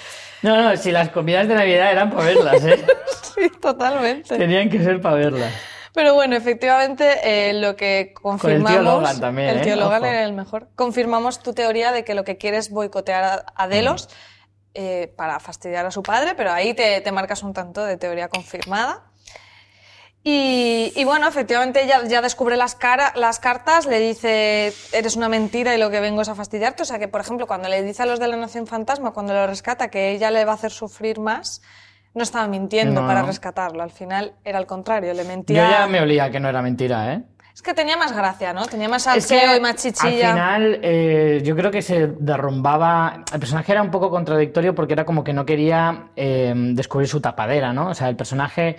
[0.44, 2.84] No, no, si las comidas de Navidad eran para verlas, ¿eh?
[3.34, 4.36] Sí, totalmente.
[4.36, 5.52] Tenían que ser para verlas.
[5.94, 8.84] Pero bueno, efectivamente, eh, lo que confirmamos.
[8.84, 9.60] Logan también, El ¿eh?
[9.62, 10.10] tío Logan Ojo.
[10.10, 10.68] era el mejor.
[10.76, 14.08] Confirmamos tu teoría de que lo que quiere es boicotear a, a Delos
[14.74, 18.28] eh, para fastidiar a su padre, pero ahí te, te marcas un tanto de teoría
[18.28, 19.04] confirmada.
[20.26, 25.74] Y, y bueno, efectivamente ya descubre las, cara- las cartas, le dice, eres una mentira
[25.74, 26.82] y lo que vengo es a fastidiarte.
[26.82, 29.34] O sea que, por ejemplo, cuando le dice a los de la Nación Fantasma, cuando
[29.34, 31.60] lo rescata, que ella le va a hacer sufrir más,
[32.14, 33.82] no estaba mintiendo No, para rescatarlo.
[33.82, 35.68] Al final era al contrario, le Yo mentía.
[35.70, 37.22] ya me olía que no era mentira, ¿eh?
[37.52, 38.64] Es que tenía más gracia, ¿no?
[38.66, 40.30] Tenía más Es salseo y más chichilla.
[40.30, 43.24] Al final, eh, yo creo que se derrumbaba.
[43.32, 47.20] El personaje era un poco contradictorio porque era como que no quería eh, descubrir su
[47.20, 47.90] tapadera, ¿no?
[47.90, 48.76] O sea, el personaje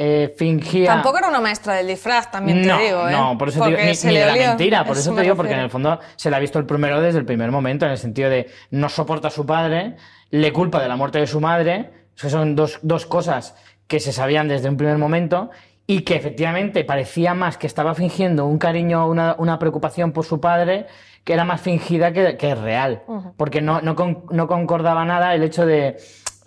[0.00, 0.86] eh, fingía.
[0.92, 3.12] Tampoco era una maestra del disfraz, también te no, digo, ¿eh?
[3.12, 5.10] No, por eso te digo, Porque ni, se ni le de la mentira, por Eso
[5.10, 7.24] eso te digo, porque en el fondo se la ha visto el primero desde el
[7.24, 9.96] primer momento, en el sentido de no soporta a su padre,
[10.30, 13.56] le culpa de la muerte de su madre, eso son dos, dos cosas
[13.88, 15.50] que se sabían desde un primer momento
[15.86, 20.38] y que efectivamente parecía más que estaba fingiendo un cariño, una, una preocupación por su
[20.40, 20.86] padre,
[21.24, 23.02] que era más fingida que, que real,
[23.36, 25.96] porque no, no, con- no concordaba nada el hecho de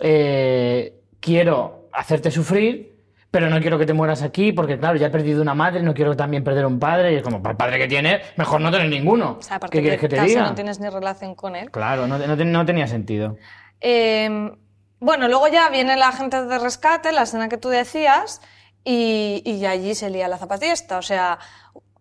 [0.00, 2.91] eh, quiero hacerte sufrir,
[3.32, 5.94] pero no quiero que te mueras aquí, porque claro, ya he perdido una madre, no
[5.94, 8.70] quiero también perder un padre, y es como, para el padre que tiene, mejor no
[8.70, 9.38] tener ninguno.
[9.38, 10.42] O sea, aparte ¿Qué quieres que te casi diga?
[10.42, 11.70] no tienes ni relación con él.
[11.70, 13.38] Claro, no, no, no tenía sentido.
[13.80, 14.52] Eh,
[15.00, 18.42] bueno, luego ya viene la gente de rescate, la escena que tú decías,
[18.84, 20.98] y, y allí se lía la zapatista.
[20.98, 21.38] O sea,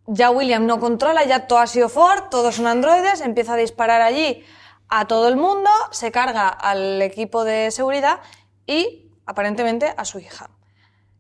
[0.08, 4.02] ya William no controla, ya todo ha sido Ford, todos son androides, empieza a disparar
[4.02, 4.44] allí
[4.90, 8.20] a todo el mundo, se carga al equipo de seguridad
[8.68, 10.50] y aparentemente a su hija.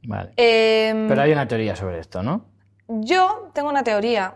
[0.03, 0.31] Vale.
[0.37, 2.45] Eh, Pero hay una teoría sobre esto, ¿no?
[2.87, 4.35] Yo tengo una teoría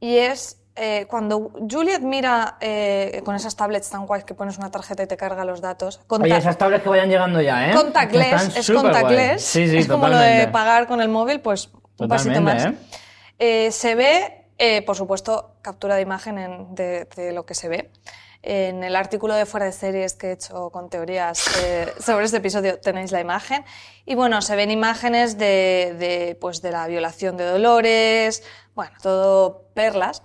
[0.00, 4.70] y es eh, cuando Juliet mira eh, con esas tablets tan guays que pones una
[4.70, 6.00] tarjeta y te carga los datos.
[6.08, 7.74] Oye, esas tablets que vayan llegando ya, ¿eh?
[7.74, 9.42] contactless, es contactless.
[9.42, 10.52] Sí, sí, es como lo de totalmente.
[10.52, 12.58] pagar con el móvil, pues un pasito más.
[12.58, 12.86] Totalmente,
[13.40, 17.68] Eh, se ve, eh, por supuesto, captura de imagen en- de, de lo que se
[17.68, 17.90] ve.
[18.42, 22.36] En el artículo de Fuera de Series que he hecho con teorías eh, sobre este
[22.36, 23.64] episodio tenéis la imagen.
[24.04, 29.68] Y bueno, se ven imágenes de, de, pues, de la violación de Dolores, bueno, todo
[29.74, 30.22] perlas.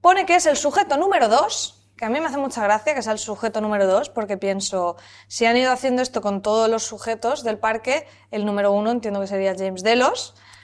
[0.00, 3.02] Pone que es el sujeto número 2, que a mí me hace mucha gracia que
[3.02, 4.96] sea el sujeto número 2, porque pienso,
[5.28, 9.20] si han ido haciendo esto con todos los sujetos del parque, el número uno entiendo
[9.20, 10.34] que sería James Delos,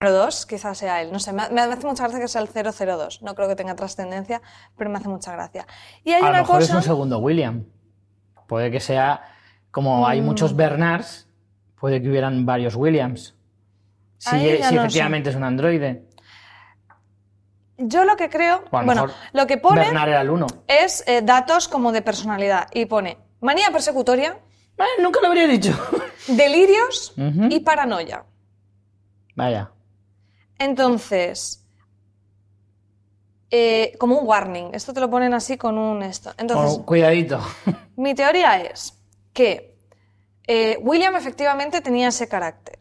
[0.00, 1.10] 02, quizás sea él.
[1.12, 3.22] No sé, me, me hace mucha gracia que sea el 002.
[3.22, 4.40] No creo que tenga trascendencia,
[4.76, 5.66] pero me hace mucha gracia.
[6.04, 6.76] Y hay A lo una mejor es cosa.
[6.78, 7.64] un segundo William.
[8.46, 9.22] Puede que sea,
[9.70, 10.24] como hay Mm.
[10.24, 11.28] muchos Bernards,
[11.78, 13.34] puede que hubieran varios Williams.
[14.18, 16.04] Si, ya si no efectivamente es un androide.
[17.76, 18.64] Yo lo que creo.
[18.72, 20.46] Bueno, lo que pone Bernard era el uno.
[20.66, 22.66] es eh, datos como de personalidad.
[22.72, 24.36] Y pone manía persecutoria,
[24.78, 25.72] Eh, nunca lo habría dicho.
[26.28, 28.24] delirios y paranoia.
[29.36, 29.70] Vaya.
[30.58, 31.64] Entonces.
[33.50, 34.70] eh, como un warning.
[34.74, 36.32] Esto te lo ponen así con un esto.
[36.36, 37.40] Entonces, Oh, cuidadito.
[37.96, 38.92] Mi teoría es
[39.32, 39.78] que
[40.46, 42.78] eh, William efectivamente tenía ese carácter,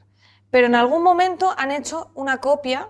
[0.51, 2.89] pero en algún momento han hecho una copia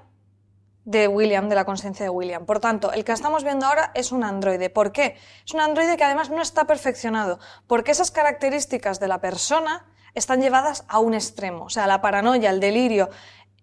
[0.86, 2.46] de William, de la conciencia de William.
[2.46, 4.70] Por tanto, el que estamos viendo ahora es un androide.
[4.70, 5.18] ¿Por qué?
[5.46, 10.42] Es un androide que además no está perfeccionado, porque esas características de la persona están
[10.42, 11.66] llevadas a un extremo.
[11.66, 13.10] O sea, la paranoia, el delirio,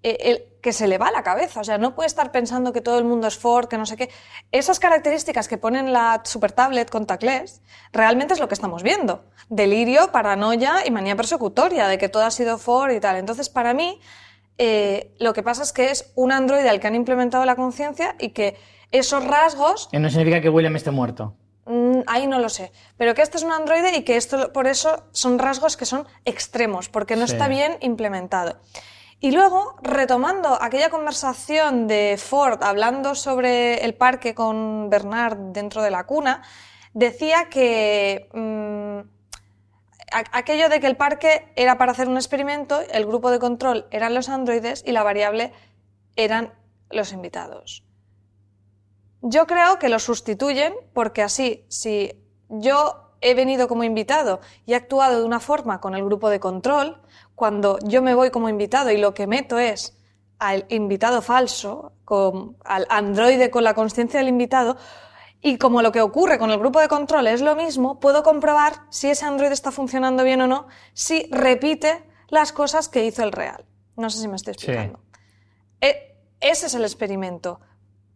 [0.05, 1.61] el, que se le va a la cabeza.
[1.61, 3.97] O sea, no puede estar pensando que todo el mundo es Ford, que no sé
[3.97, 4.11] qué.
[4.53, 7.61] Esas características que ponen la super tablet contactless,
[7.93, 9.25] realmente es lo que estamos viendo.
[9.49, 13.17] Delirio, paranoia y manía persecutoria, de que todo ha sido Ford y tal.
[13.17, 14.01] Entonces, para mí,
[14.59, 18.15] eh, lo que pasa es que es un androide al que han implementado la conciencia
[18.19, 18.57] y que
[18.93, 21.35] esos rasgos Que no significa que William esté muerto.
[21.67, 22.73] Mm, ahí no lo sé.
[22.97, 26.07] Pero que este es un androide y que esto, por eso, son rasgos que son
[26.25, 27.33] extremos, porque no Sí.
[27.33, 28.57] está bien implementado.
[29.25, 35.91] Y luego, retomando aquella conversación de Ford hablando sobre el parque con Bernard dentro de
[35.91, 36.43] la cuna,
[36.93, 39.09] decía que mm,
[40.31, 44.13] aquello de que el parque era para hacer un experimento, el grupo de control eran
[44.13, 45.55] los androides y la variable
[46.17, 46.53] eran
[46.91, 47.83] los invitados.
[49.23, 52.13] Yo creo que lo sustituyen porque así, si
[52.51, 56.41] yo he venido como invitado y he actuado de una forma con el grupo de
[56.41, 57.01] control,
[57.35, 59.97] cuando yo me voy como invitado y lo que meto es
[60.39, 64.77] al invitado falso, con, al androide con la conciencia del invitado,
[65.41, 68.75] y como lo que ocurre con el grupo de control es lo mismo, puedo comprobar
[68.91, 73.33] si ese androide está funcionando bien o no, si repite las cosas que hizo el
[73.33, 73.65] real.
[73.97, 74.67] No sé si me estoy Sí.
[74.71, 75.01] explicando.
[75.81, 77.61] E- ese es el experimento.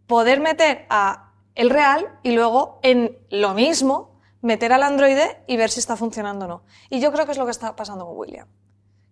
[0.06, 5.70] Poder meter a el real y luego en lo mismo meter al androide y ver
[5.70, 6.62] si está funcionando o no.
[6.88, 8.48] Y yo creo que es lo que está pasando con William.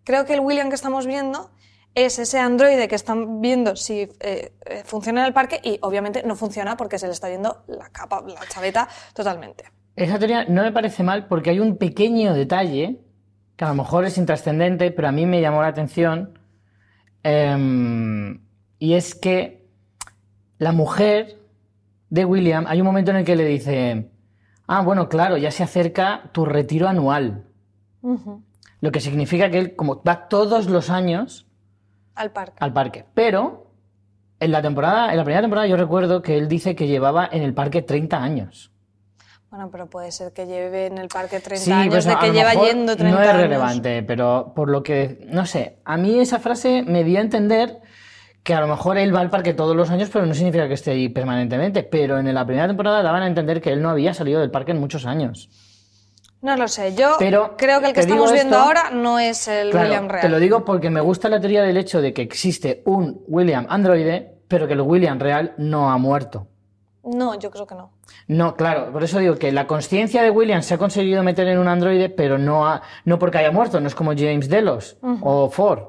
[0.06, 1.50] Creo que el William que estamos viendo
[1.96, 6.22] es ese androide que están viendo si eh, eh, funciona en el parque y obviamente
[6.24, 9.64] no funciona porque se le está viendo la capa, la chaveta totalmente.
[9.96, 13.00] Esa teoría no me parece mal porque hay un pequeño detalle
[13.56, 16.38] que a lo mejor es intrascendente, pero a mí me llamó la atención.
[17.24, 18.46] em,
[18.78, 19.66] y es que
[20.58, 21.40] la mujer
[22.10, 24.12] de William, hay un momento en el que le dice,
[24.68, 27.48] ah, bueno, claro, ya se acerca tu retiro anual.
[28.02, 28.45] Ujú.
[28.80, 31.46] Lo que significa que él, como va todos los años
[32.14, 32.56] Al parque.
[32.60, 33.04] al parque.
[33.14, 33.70] Pero
[34.40, 37.42] en la temporada, en la primera temporada yo recuerdo que él dice que llevaba en
[37.42, 38.70] el parque 30 años.
[39.50, 42.32] Bueno, pero puede ser que lleve en el parque 30 Sí, años, pues de que
[42.32, 43.40] lleva yendo 30 No es años.
[43.42, 47.80] relevante, pero por lo que, no sé, a mí esa frase me dio a entender
[48.42, 50.74] que a lo mejor él va al parque todos los años, pero no significa que
[50.74, 51.82] esté ahí permanentemente.
[51.84, 54.72] Pero en la primera temporada daban a entender que él no había salido del parque
[54.72, 55.48] en muchos años.
[56.46, 59.48] No lo sé, yo Pero creo que el que estamos viendo esto- ahora no es
[59.48, 60.22] el Claro, William real.
[60.22, 63.66] te lo digo porque me gusta la teoría del hecho de que existe un William
[63.68, 66.46] androide, pero que el William real no ha muerto.
[67.02, 67.90] No, yo creo que no.
[68.28, 71.58] No, claro, por eso digo que la conciencia de William se ha conseguido meter en
[71.58, 75.50] un androide, pero no, ha- no porque haya muerto, no es como James Delos o
[75.50, 75.80] Ford.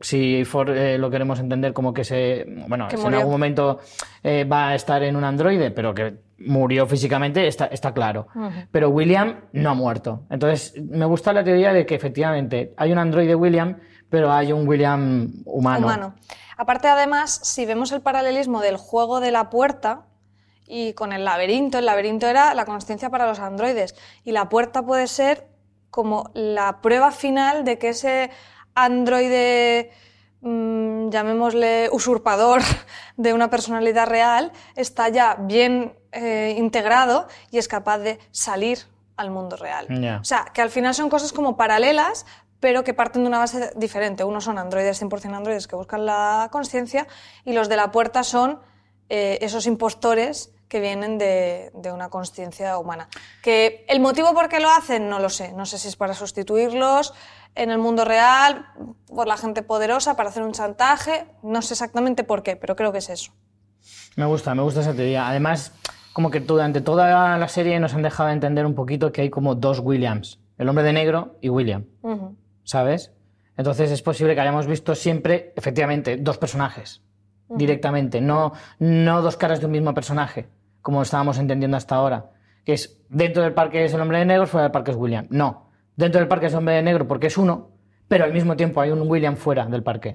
[0.00, 2.44] Si Ford eh, lo queremos entender como que se.
[2.68, 3.78] Bueno, Que en algún momento
[4.22, 8.28] eh, va a estar en un androide, pero que murió físicamente, está, está claro.
[8.70, 10.24] Pero William no ha muerto.
[10.30, 14.66] Entonces, me gusta la teoría de que efectivamente hay un androide William, pero hay un
[14.66, 15.86] William humano.
[15.86, 16.14] humano.
[16.56, 20.06] Aparte, además, si vemos el paralelismo del juego de la puerta
[20.66, 24.82] y con el laberinto, el laberinto era la consciencia para los androides y la puerta
[24.82, 25.46] puede ser
[25.90, 28.30] como la prueba final de que ese
[28.74, 29.90] androide,
[30.40, 32.62] mm, llamémosle usurpador
[33.16, 38.78] de una personalidad real, está ya bien eh, integrado y es capaz de salir
[39.16, 39.86] al mundo real.
[40.20, 42.24] O sea, que al final son cosas como paralelas,
[42.60, 44.24] pero que parten de una base diferente.
[44.24, 47.06] Unos son androides 100% androides que buscan la conciencia
[47.44, 48.60] y los de la puerta son
[49.08, 53.08] eh, esos impostores que vienen de, de una conciencia humana.
[53.42, 55.52] Que el motivo por qué lo hacen no lo sé.
[55.52, 57.14] No sé si es para sustituirlos
[57.58, 58.66] en el mundo real,
[59.06, 61.26] por la gente poderosa, para hacer un chantaje.
[61.42, 63.32] No sé exactamente por qué, pero creo que es eso.
[64.16, 65.28] Me gusta, me gusta esa teoría.
[65.28, 65.72] Además,
[66.12, 69.54] como que durante toda la serie nos han dejado entender un poquito que hay como
[69.54, 70.40] dos Williams.
[70.56, 71.84] El hombre de negro y William.
[72.64, 73.12] ¿sabes?
[73.56, 77.02] Entonces es posible que hayamos visto siempre, efectivamente, dos personajes
[77.48, 80.48] directamente, no, no dos caras de un mismo personaje,
[80.82, 82.30] como estábamos entendiendo hasta ahora.
[82.64, 85.26] Que es dentro del parque es el hombre de negro, fuera del parque es William.
[85.30, 85.67] No,
[85.98, 87.68] dentro del parque es hombre de negro porque es uno,
[88.08, 90.14] pero al mismo tiempo hay un William fuera del parque.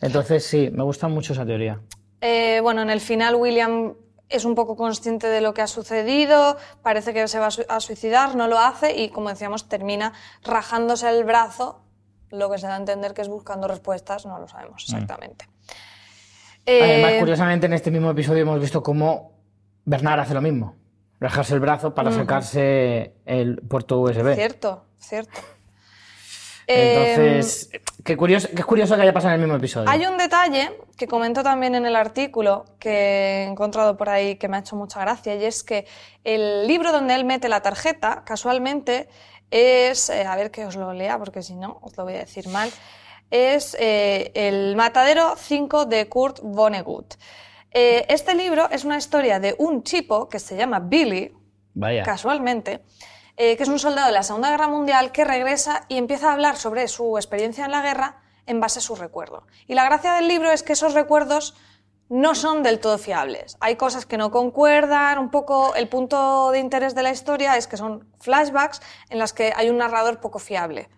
[0.00, 1.80] Entonces sí, me gusta mucho esa teoría.
[2.20, 3.94] Eh, bueno, en el final William
[4.28, 7.64] es un poco consciente de lo que ha sucedido, parece que se va a, su-
[7.68, 10.12] a suicidar, no lo hace y, como decíamos, termina
[10.42, 11.82] rajándose el brazo,
[12.30, 15.46] lo que se da a entender que es buscando respuestas, no lo sabemos exactamente.
[16.66, 19.32] Además, Eh, curiosamente, en este mismo episodio hemos visto cómo
[19.84, 20.74] Bernard hace lo mismo.
[21.20, 24.34] Rajarse el brazo para sacarse el puerto USB.
[24.34, 25.40] Cierto, cierto.
[26.66, 27.70] Eh, Entonces,
[28.04, 29.88] qué curioso, qué curioso que haya pasado en el mismo episodio.
[29.88, 34.48] Hay un detalle que comento también en el artículo que he encontrado por ahí que
[34.48, 35.86] me ha hecho mucha gracia y es que
[36.24, 39.08] el libro donde él mete la tarjeta, casualmente,
[39.50, 42.18] es, eh, a ver que os lo lea porque si no os lo voy a
[42.20, 42.70] decir mal,
[43.30, 47.14] es eh, El Matadero 5 de Kurt Vonnegut.
[47.76, 51.36] Eh, este libro es una historia de un chico que se llama Billy,
[51.74, 52.04] Vaya.
[52.04, 52.84] casualmente,
[53.36, 56.34] eh, que es un soldado de la Segunda Guerra Mundial que regresa y empieza a
[56.34, 59.48] hablar sobre su experiencia en la guerra en base a su recuerdo.
[59.66, 61.56] Y la gracia del libro es que esos recuerdos
[62.08, 63.56] no son del todo fiables.
[63.58, 67.66] Hay cosas que no concuerdan, un poco el punto de interés de la historia es
[67.66, 70.88] que son flashbacks en las que hay un narrador poco fiable,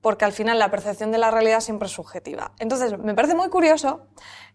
[0.00, 2.52] porque al final la percepción de la realidad siempre es subjetiva.
[2.60, 4.06] Entonces, me parece muy curioso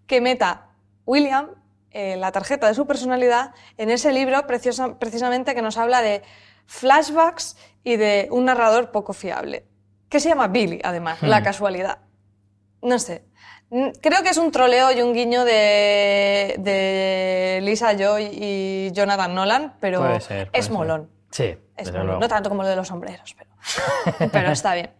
[0.07, 0.69] que meta
[1.05, 1.58] William
[1.91, 6.21] eh, la tarjeta de su personalidad en ese libro preciosa- precisamente que nos habla de
[6.65, 9.65] flashbacks y de un narrador poco fiable,
[10.09, 11.99] que se llama Billy, además, la casualidad.
[12.81, 13.23] No sé.
[13.71, 19.33] Mm, Creo que es un troleo y un guiño de, de Lisa Joy y Jonathan
[19.35, 20.73] Nolan, pero ser, es ser.
[20.73, 21.09] molón.
[21.31, 22.19] Sí, Es molón.
[22.19, 24.91] No tanto como lo de los sombreros, pero, pero está bien.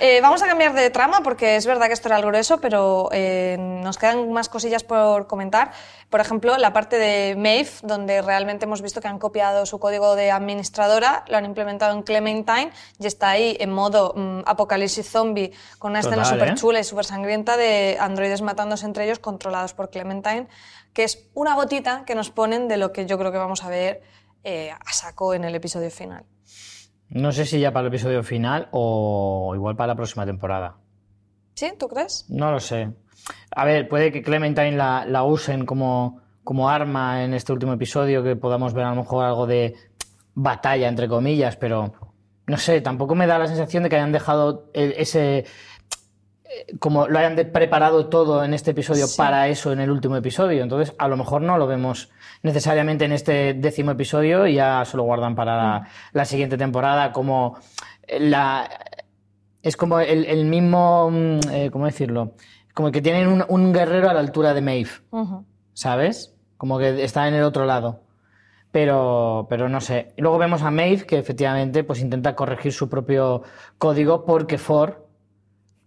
[0.00, 3.08] Eh, vamos a cambiar de trama porque es verdad que esto era el grueso, pero
[3.12, 5.72] eh, nos quedan más cosillas por comentar.
[6.10, 10.14] Por ejemplo, la parte de Maeve, donde realmente hemos visto que han copiado su código
[10.14, 15.52] de administradora, lo han implementado en Clementine y está ahí en modo mm, apocalipsis zombie
[15.78, 16.54] con una escena Total, súper ¿eh?
[16.54, 20.48] chula y súper sangrienta de androides matándose entre ellos controlados por Clementine,
[20.92, 23.68] que es una gotita que nos ponen de lo que yo creo que vamos a
[23.68, 24.02] ver
[24.44, 26.24] eh, a saco en el episodio final.
[27.12, 30.76] No sé si ya para el episodio final o igual para la próxima temporada.
[31.54, 31.70] ¿Sí?
[31.78, 32.24] ¿Tú crees?
[32.30, 32.90] No lo sé.
[33.54, 38.22] A ver, puede que Clementine la, la usen como, como arma en este último episodio,
[38.22, 39.74] que podamos ver a lo mejor algo de
[40.34, 41.92] batalla, entre comillas, pero
[42.46, 45.38] no sé, tampoco me da la sensación de que hayan dejado ese...
[45.38, 45.46] eh,
[46.80, 50.62] como lo hayan preparado todo en este episodio para eso en el último episodio.
[50.62, 52.10] Entonces, a lo mejor no lo vemos
[52.42, 57.12] necesariamente en este décimo episodio y ya se lo guardan para la, la siguiente temporada
[57.12, 57.58] como
[58.18, 58.68] la,
[59.62, 62.34] es como el, el mismo, mm, eh, ¿cómo decirlo?
[62.74, 64.90] Como que tienen un, un guerrero a la altura de Maeve.
[65.74, 66.34] ¿sabes?
[66.56, 68.02] Como que está en el otro lado.
[68.70, 70.14] Pero, pero no sé.
[70.16, 73.42] Y luego vemos a Maeve que efectivamente pues intenta corregir su propio
[73.76, 74.94] código porque Ford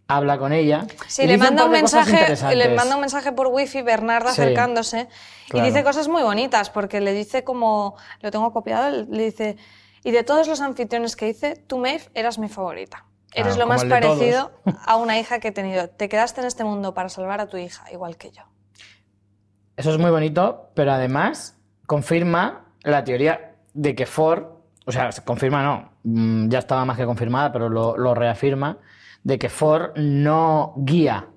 [0.08, 0.86] habla con ella.
[1.08, 5.08] Sí, y le manda, un mensaje, le manda un mensaje por wifi Bernarda Sí, acercándose
[5.50, 5.66] claro.
[5.66, 9.58] y dice cosas muy bonitas porque le dice como, lo tengo copiado, le dice,
[10.04, 13.06] y de todos los anfitriones que hice, tú Maeve eras mi favorita.
[13.34, 14.18] Eres Claro, lo como más todos.
[14.20, 14.52] parecido
[14.86, 15.90] a una hija que he tenido.
[15.90, 18.44] Te quedaste en este mundo para salvar a tu hija, igual que yo.
[19.76, 24.44] Eso es muy bonito, pero además confirma la teoría de que Ford,
[24.86, 28.78] o sea, se confirma no, mm, ya estaba más que confirmada, pero lo, lo reafirma,
[29.26, 31.28] de que Ford no guía,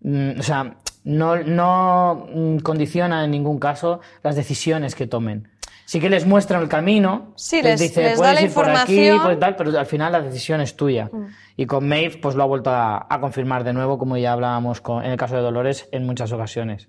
[0.00, 5.48] mm, o sea, no, no mm, condiciona en ningún caso las decisiones que tomen.
[5.84, 8.94] Sí que les muestra el camino, Sí, les, les- dice, les puedes ir por aquí,
[8.94, 9.22] información".
[9.22, 11.10] por tal, pero al final la decisión es tuya.
[11.58, 14.80] Y con Maeve, pues lo ha vuelto a, a confirmar de nuevo, como ya hablábamos
[14.80, 16.88] con- en el caso de Dolores en muchas ocasiones.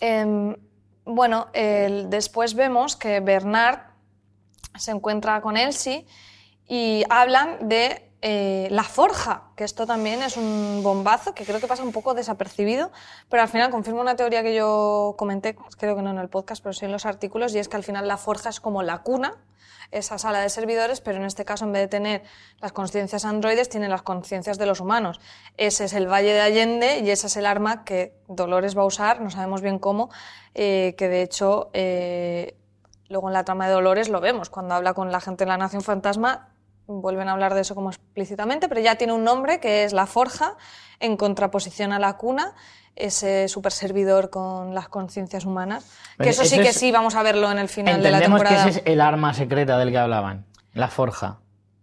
[0.00, 0.56] Em,
[1.06, 3.78] bueno, después vemos que Bernard
[4.76, 6.06] se encuentra con Elsie
[6.68, 11.66] y hablan de eh, la forja, que esto también es un bombazo que creo que
[11.66, 12.90] pasa un poco desapercibido,
[13.28, 16.62] pero al final confirma una teoría que yo comenté, creo que no en el podcast,
[16.62, 19.02] pero sí en los artículos, y es que al final la forja es como la
[19.02, 19.34] cuna,
[19.90, 22.22] esa sala de servidores, pero en este caso en vez de tener
[22.62, 25.20] las conciencias androides, tiene las conciencias de los humanos.
[25.58, 28.86] Ese es el Valle de Allende y ese es el arma que Dolores va a
[28.86, 30.08] usar, no sabemos bien cómo,
[30.54, 31.68] eh, que de hecho...
[31.74, 32.56] eh,
[33.10, 35.58] Luego en la trama de Dolores lo vemos, cuando habla con la gente de la
[35.58, 36.48] Nación Fantasma,
[36.86, 40.06] vuelven a hablar de eso como explícitamente, pero ya tiene un nombre que es la
[40.06, 40.56] Forja,
[41.00, 42.54] en contraposición a la cuna,
[42.96, 45.90] ese super servidor con las conciencias humanas.
[46.18, 48.42] Que eso sí que es- sí vamos a verlo en el final de la Entendemos
[48.42, 48.70] que temporada.
[48.70, 51.38] ese es el arma secreta del que hablaban, la forja.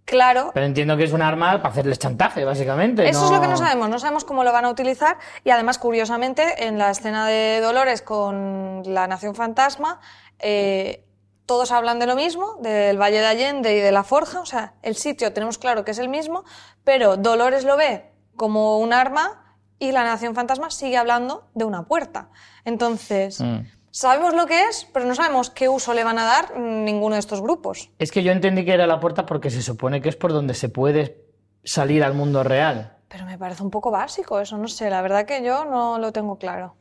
[0.06, 3.08] Claro, Pero entiendo que es un arma para hacerles chantaje, básicamente.
[3.08, 5.52] Eso es lo que no no sabemos, no sabemos cómo lo van a utilizar y
[5.52, 10.02] además, curiosamente, en la escena de Dolores con la Nación Fantasma,
[10.40, 11.06] eh,
[11.46, 14.76] todos hablan de lo mismo, del Valle de Allende y de la Forja, o sea,
[14.82, 16.44] el sitio tenemos claro que es el mismo,
[16.84, 21.84] pero Dolores lo ve como un arma y la Nación Fantasma sigue hablando de una
[21.88, 22.30] puerta.
[22.66, 23.62] Entonces, Mm.
[23.90, 27.20] sabemos lo que es, pero no sabemos qué uso le van a dar ninguno de
[27.20, 27.90] estos grupos.
[28.00, 30.54] Es que yo entendí que era la puerta porque se supone que es por donde
[30.54, 31.26] se puede
[31.64, 32.98] salir al mundo real.
[33.10, 36.14] Pero me parece un poco básico eso, no sé, la verdad que yo no lo
[36.14, 36.76] tengo claro.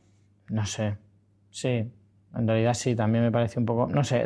[0.47, 0.97] No sé.
[1.49, 1.91] Sí.
[2.35, 3.87] En realidad sí, también me parece un poco.
[3.87, 4.25] No sé.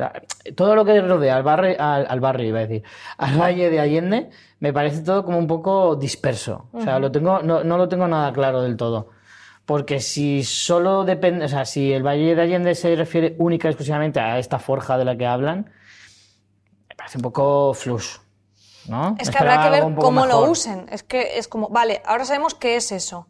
[0.56, 2.84] Todo lo que rodea al barrio, al, al barrio, iba a decir,
[3.18, 4.30] al Valle de Allende,
[4.60, 6.70] me parece todo como un poco disperso.
[6.72, 9.10] O sea, lo tengo, no, no lo tengo nada claro del todo.
[9.66, 11.46] Porque si solo depende.
[11.46, 14.98] O sea, si el Valle de Allende se refiere única y exclusivamente a esta forja
[14.98, 15.72] de la que hablan,
[16.90, 18.22] me parece un poco flux.
[18.88, 19.16] ¿no?
[19.20, 20.86] Es que habrá que ver cómo lo usen.
[20.92, 23.28] Es que es como, vale, ahora sabemos qué es eso,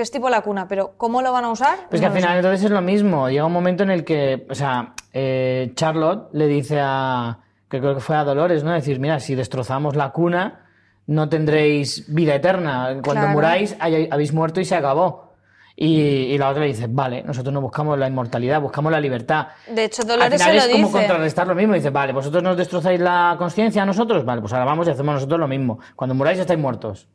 [0.00, 1.76] que es tipo la cuna, pero ¿cómo lo van a usar?
[1.90, 2.36] Pues que al final sé.
[2.36, 3.28] entonces es lo mismo.
[3.28, 7.36] Llega un momento en el que, o sea, eh, Charlotte le dice a,
[7.68, 8.72] que creo que fue a Dolores, ¿no?
[8.72, 10.60] Decir, mira, si destrozamos la cuna,
[11.06, 12.86] no tendréis vida eterna.
[13.04, 13.28] Cuando Claro.
[13.32, 15.34] muráis, hay- habéis muerto y se acabó.
[15.76, 15.98] Y,
[16.32, 19.48] y la otra le dice, vale, nosotros no buscamos la inmortalidad, buscamos la libertad.
[19.70, 20.98] De hecho, Al Dolores final se lo es como dice.
[20.98, 21.74] contrarrestar lo mismo.
[21.74, 25.14] Dice, vale, vosotros nos destrozáis la conciencia a nosotros, vale, pues ahora vamos y hacemos
[25.16, 25.78] nosotros lo mismo.
[25.94, 27.06] Cuando muráis estáis muertos.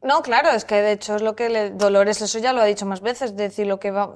[0.00, 2.64] No, claro, es que de hecho es lo que le- Dolores, eso ya lo ha
[2.64, 4.10] dicho más veces, decir lo que va,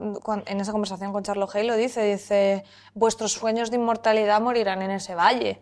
[0.47, 2.65] en esa conversación con Charlo Hay lo dice, dice,
[2.95, 5.61] vuestros sueños de inmortalidad morirán en ese valle.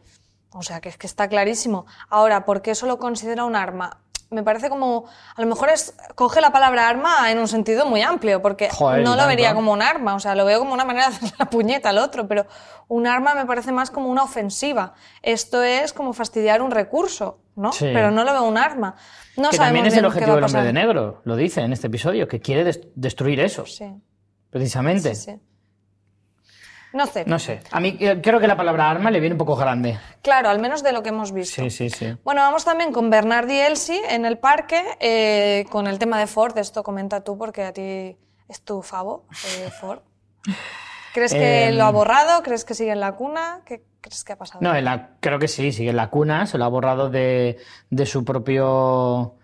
[0.52, 1.86] O sea, que es que está clarísimo.
[2.10, 4.00] Ahora, ¿por qué eso lo considera un arma?
[4.30, 8.02] Me parece como, a lo mejor es, coge la palabra arma en un sentido muy
[8.02, 10.84] amplio, porque Joder, no lo vería como un arma, o sea, lo veo como una
[10.84, 12.46] manera de hacer la puñeta al otro, pero
[12.86, 14.94] un arma me parece más como una ofensiva.
[15.22, 17.72] Esto es como fastidiar un recurso, ¿no?
[17.72, 17.90] Sí.
[17.92, 18.96] Pero no lo veo un arma.
[19.36, 22.26] No que también es el objetivo del hombre de negro, lo dice en este episodio,
[22.26, 23.86] que quiere des- destruir eso, Sí,
[24.50, 25.14] precisamente.
[25.14, 25.40] sí, sí.
[26.92, 27.24] No sé.
[27.24, 29.96] No sé, a mí eh, creo que la palabra arma le viene un poco grande.
[30.22, 31.62] Claro, al menos de lo que hemos visto.
[31.62, 32.16] Sí, sí, sí.
[32.24, 36.26] Bueno, vamos también con Bernard y Elsie en el parque, eh, con el tema de
[36.26, 36.58] Ford.
[36.58, 38.16] Esto comenta tú porque a ti
[38.48, 39.26] es tu favo,
[39.58, 40.00] eh, Ford.
[41.14, 41.76] ¿Crees que Em.
[41.76, 42.42] lo ha borrado?
[42.42, 43.62] ¿Crees que sigue en la cuna?
[43.64, 44.60] ¿Qué crees que ha pasado?
[44.62, 47.58] No, en la- creo que sí, sigue en la cuna, se lo ha borrado de,
[47.90, 49.36] de su propio...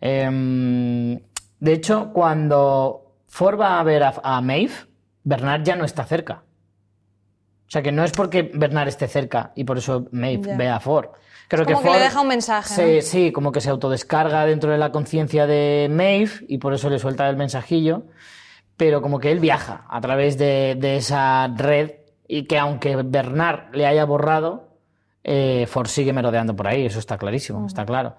[0.00, 1.18] em,
[1.60, 4.74] de hecho, cuando Ford va a ver a, a Maeve,
[5.22, 6.42] Bernard ya no está cerca.
[7.66, 10.78] O sea que no es porque Bernard esté cerca y por eso Maeve ve a
[10.80, 11.08] Ford.
[11.48, 13.02] Creo como que Ford le deja un mensaje, se- ¿no?
[13.02, 16.98] Sí, como que se autodescarga dentro de la conciencia de Maeve y por eso le
[16.98, 18.04] suelta el mensajillo.
[18.76, 21.92] Pero como que él viaja a través de, de esa red
[22.34, 24.68] y que aunque Bernard le haya borrado,
[25.22, 28.16] eh, Ford sigue merodeando por ahí, eso está clarísimo, está claro.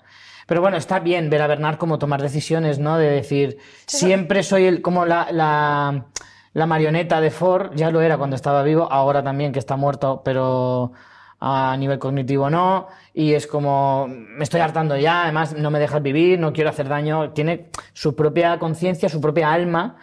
[0.48, 2.98] Pero bueno, está bien ver a Bernard como tomar decisiones, ¿no?
[2.98, 6.06] De decir, siempre soy el, como la, la,
[6.54, 10.22] la marioneta de Ford, ya lo era cuando estaba vivo, ahora también que está muerto,
[10.24, 10.94] pero
[11.42, 16.02] a nivel cognitivo no, y es como, me estoy hartando ya, además no me dejas
[16.02, 19.98] vivir, no quiero hacer daño, tiene su propia conciencia, su propia alma,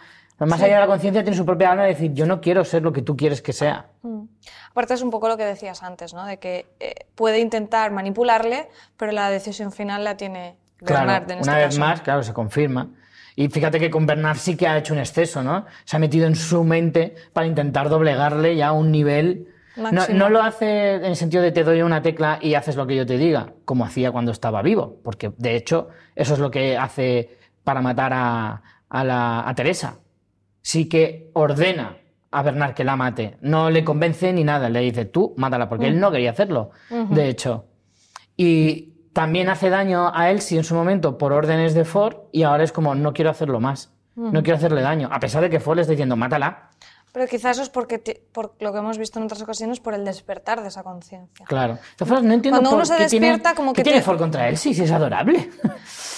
[0.45, 2.83] más allá de la conciencia tiene su propia alma de decir, yo no quiero ser
[2.83, 3.87] lo que tú quieres que sea.
[4.71, 6.25] Aparte es un poco lo que decías antes, ¿no?
[6.25, 11.37] De que eh, puede intentar manipularle, pero la decisión final la tiene Claro, Bernard en
[11.39, 11.79] una este vez caso.
[11.79, 12.87] más, claro, se confirma.
[13.35, 15.65] Y fíjate que con Bernard sí que ha hecho un exceso, ¿no?
[15.85, 19.47] Se ha metido en su mente para intentar doblegarle ya a un nivel...
[19.75, 22.85] No, no lo hace en el sentido de te doy una tecla y haces lo
[22.85, 26.51] que yo te diga, como hacía cuando estaba vivo, porque de hecho eso es lo
[26.51, 29.97] que hace para matar a, a la, a Teresa.
[30.63, 31.97] Sí que ordena
[32.31, 35.87] a Bernard que la mate, no le convence ni nada, le dice tú mátala, porque
[35.87, 37.65] él no quería hacerlo, de hecho.
[38.35, 42.63] Y también hace daño a Elsie en su momento por órdenes de Ford y ahora
[42.63, 43.93] es como, no quiero hacerlo más.
[44.15, 45.09] No quiero hacerle daño.
[45.11, 46.69] A pesar de que Ford le está diciendo, mátala.
[47.13, 47.99] Pero quizás eso es porque
[48.31, 51.45] por lo que hemos visto en otras ocasiones, por el despertar de esa conciencia.
[51.45, 51.77] Claro.
[51.97, 54.03] Formas, no entiendo Cuando por uno se qué tiene- despierta, como ¿qué que tiene te-
[54.05, 54.57] Ford contra él?
[54.57, 55.49] Sí, sí, es adorable.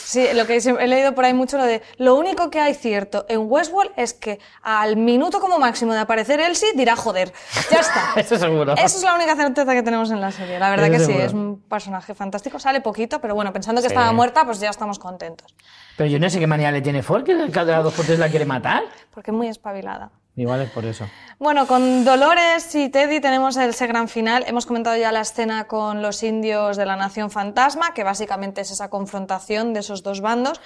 [0.05, 3.25] Sí, lo que he leído por ahí mucho lo de lo único que hay cierto
[3.27, 7.33] en Westworld es que al minuto como máximo de aparecer Elsie dirá joder.
[7.71, 8.13] Ya está.
[8.15, 8.73] Eso seguro.
[8.73, 10.59] Esa es la única certeza que tenemos en la serie.
[10.59, 12.59] La verdad Eso que sí, es un personaje fantástico.
[12.59, 13.93] Sale poquito, pero bueno, pensando que Sí.
[13.95, 15.53] estaba muerta, pues ya estamos contentos.
[15.97, 18.29] Pero yo no sé qué manía le tiene Ford, que cada dos por tres la
[18.29, 18.83] quiere matar.
[19.11, 20.11] Porque es muy espabilada.
[20.37, 21.07] Igual es por eso.
[21.39, 24.43] Bueno, con Dolores y Teddy tenemos ese gran final.
[24.47, 28.71] Hemos comentado ya la escena con los indios de la Nación Fantasma, que básicamente es
[28.71, 30.59] esa confrontación de esos dos bandos.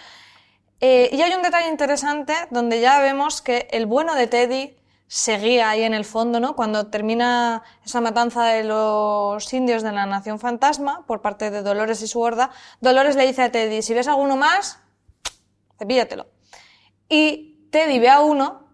[0.81, 5.69] Eh, y hay un detalle interesante donde ya vemos que el bueno de Teddy seguía
[5.69, 6.55] ahí en el fondo, ¿no?
[6.55, 12.01] Cuando termina esa matanza de los indios de la Nación Fantasma por parte de Dolores
[12.01, 14.79] y su horda, Dolores le dice a Teddy, si ves alguno más,
[15.77, 16.27] cepíllatelo.
[17.09, 18.68] Y Teddy ve a uno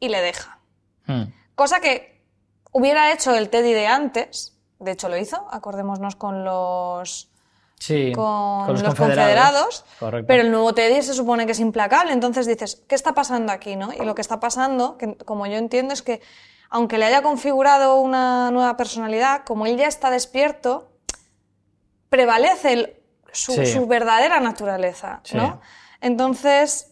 [0.00, 0.58] y le deja.
[1.06, 1.24] Hmm.
[1.54, 2.24] Cosa que
[2.72, 7.28] hubiera hecho el Teddy de antes, de hecho lo hizo, acordémonos con los
[7.78, 9.84] Sí, con, con los, confederados,
[10.26, 13.74] pero el nuevo Teddy se supone que es implacable, entonces dices, ¿qué está pasando aquí?
[13.76, 13.90] ¿no?
[13.94, 16.20] Y lo que está pasando, que, como yo entiendo, es que
[16.68, 20.92] aunque le haya configurado una nueva personalidad, como él ya está despierto,
[22.08, 22.96] prevalece el-
[23.32, 23.66] su, Sí.
[23.66, 25.36] su verdadera naturaleza, Sí.
[25.36, 25.60] ¿no?
[26.00, 26.89] Entonces,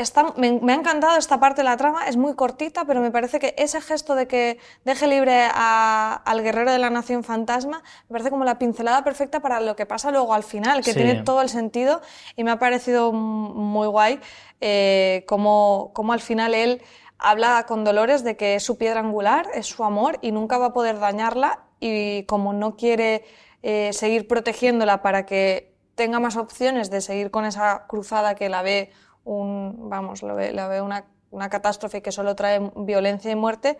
[0.00, 3.10] está- me, me ha encantado esta parte de la trama, es muy cortita, pero me
[3.10, 7.82] parece que ese gesto de que deje libre a- al guerrero de la nación fantasma,
[8.08, 10.96] me parece como la pincelada perfecta para lo que pasa luego al final, que Sí.
[10.98, 12.00] tiene todo el sentido
[12.36, 14.20] y me ha parecido muy guay
[14.60, 16.82] eh, como, como al final él
[17.18, 20.66] habla con Dolores de que es su piedra angular, es su amor y nunca va
[20.66, 23.24] a poder dañarla y como no quiere
[23.62, 28.62] eh, seguir protegiéndola para que tenga más opciones de seguir con esa cruzada que la
[28.62, 28.90] ve
[29.24, 33.78] un, vamos, lo ve- la ve una, una catástrofe que solo trae violencia y muerte,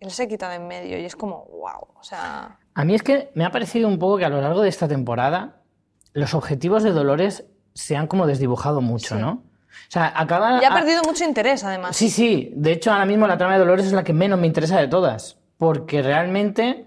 [0.00, 3.02] él se quita de en medio y es como, wow, o sea, A mí es
[3.02, 5.62] que me ha parecido un poco que a lo largo de esta temporada
[6.12, 9.20] los objetivos de Dolores se han como desdibujado mucho, Sí.
[9.20, 9.30] ¿no?
[9.32, 10.60] O sea, acaba...
[10.60, 11.96] ya ha a- perdido mucho interés además.
[11.96, 12.52] Sí, sí.
[12.56, 14.88] De hecho, ahora mismo la trama de Dolores es la que menos me interesa de
[14.88, 15.38] todas.
[15.58, 16.86] Porque realmente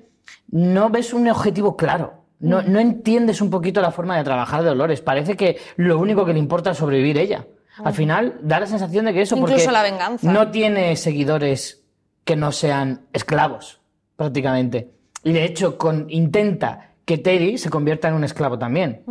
[0.49, 2.15] no ves un objetivo claro.
[2.39, 2.71] No, Mm.
[2.73, 4.99] no entiendes un poquito la forma de trabajar de Dolores.
[5.01, 7.45] Parece que lo único que le importa es sobrevivir ella.
[7.77, 9.35] Al final da la sensación de que eso.
[9.35, 10.31] Incluso porque la venganza.
[10.31, 11.83] no tiene seguidores
[12.23, 13.81] que no sean esclavos,
[14.15, 14.91] prácticamente.
[15.23, 19.03] Y de hecho, con, intenta que Teddy se convierta en un esclavo también.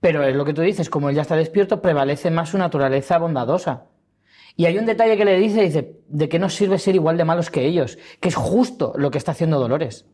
[0.00, 3.18] Pero es lo que tú dices, como él ya está despierto, prevalece más su naturaleza
[3.18, 3.84] bondadosa.
[4.56, 7.24] Y hay un detalle que le dice, dice, de que no sirve ser igual de
[7.24, 10.06] malos que ellos, que es justo lo que está haciendo Dolores.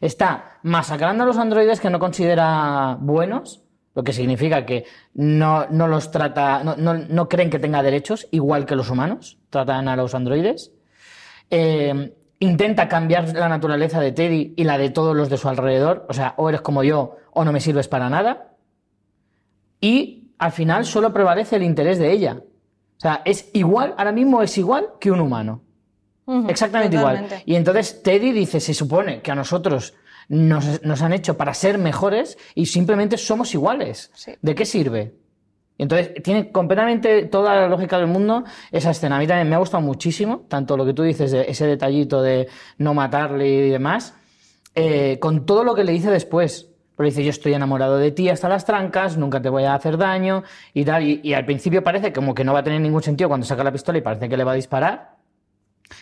[0.00, 3.62] Está masacrando a los androides que no considera buenos,
[3.94, 4.84] lo que significa que
[5.14, 9.38] no, no los trata, no, no- no creen que tenga derechos, igual que los humanos
[9.50, 10.72] tratan a los androides.
[11.50, 16.06] Eh, intenta cambiar la naturaleza de Teddy y la de todos los de su alrededor,
[16.08, 18.54] o sea, o eres como yo o no me sirves para nada.
[19.80, 22.38] Y al final solo prevalece el interés de ella.
[22.96, 25.62] O sea, es igual, ahora mismo es igual que un humano.
[26.48, 27.16] Exactamente igual.
[27.46, 29.94] Y entonces Teddy dice, se supone que a nosotros
[30.32, 34.10] nos, nos han hecho para ser mejores y simplemente somos iguales.
[34.14, 34.32] Sí.
[34.40, 35.14] ¿De qué sirve?
[35.76, 39.16] Entonces tiene completamente toda la lógica del mundo esa escena.
[39.16, 42.22] A mí también me ha gustado muchísimo, tanto lo que tú dices, de ese detallito
[42.22, 44.14] de no matarle y demás,
[44.74, 46.70] eh, con todo lo que le dice después.
[46.98, 49.98] Le dice, yo estoy enamorado de ti hasta las trancas, nunca te voy a hacer
[49.98, 51.02] daño y tal.
[51.02, 53.64] Y, y al principio parece como que no va a tener ningún sentido cuando saca
[53.64, 55.16] la pistola y parece que le va a disparar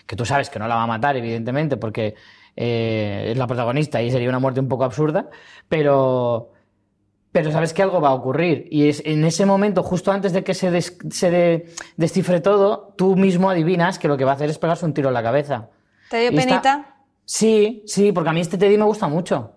[0.07, 2.15] que tú sabes que no la va a matar, evidentemente, porque
[2.63, 5.31] eh, es la protagonista y sería una muerte un poco absurda,
[5.69, 6.53] pero,
[7.33, 8.67] pero sabes que algo va a ocurrir.
[8.71, 12.93] Y es en ese momento, justo antes de que se, des- se de- descifre todo,
[12.99, 15.23] tú mismo adivinas que lo que va a hacer es pegarse un tiro en la
[15.23, 15.71] cabeza.
[16.11, 16.95] ¿Te dio Y está- penita?
[17.25, 19.53] Sí, sí, porque a mí este Teddy me gusta mucho.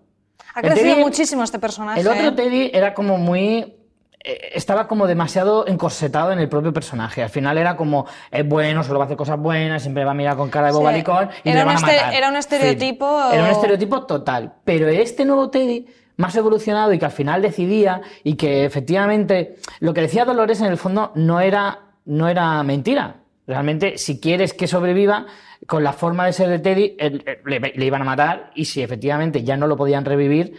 [0.55, 1.99] Ha El crecido Teddy- muchísimo este personaje.
[1.99, 2.31] El otro ¿eh?
[2.31, 3.75] Teddy era como muy.
[4.23, 7.23] Eh, Estaba como demasiado encorsetado en el propio personaje.
[7.23, 10.15] Al final era como, es bueno, solo va a hacer cosas buenas, siempre va a
[10.15, 10.77] mirar con cara de Sí.
[10.79, 12.13] bobalicón y Era le van a matar.
[12.13, 13.33] era un estereotipo- Fin.
[13.39, 14.53] Era un estereotipo total.
[14.63, 15.85] Pero este nuevo Teddy,
[16.17, 20.67] más evolucionado y que al final decidía y que efectivamente lo que decía Dolores en
[20.67, 23.15] el fondo no era, no era mentira.
[23.47, 25.25] Realmente, si quieres que sobreviva,
[25.67, 26.95] con la forma de ser de Teddy,
[27.45, 30.53] le iban a matar y si efectivamente ya no lo podían revivir,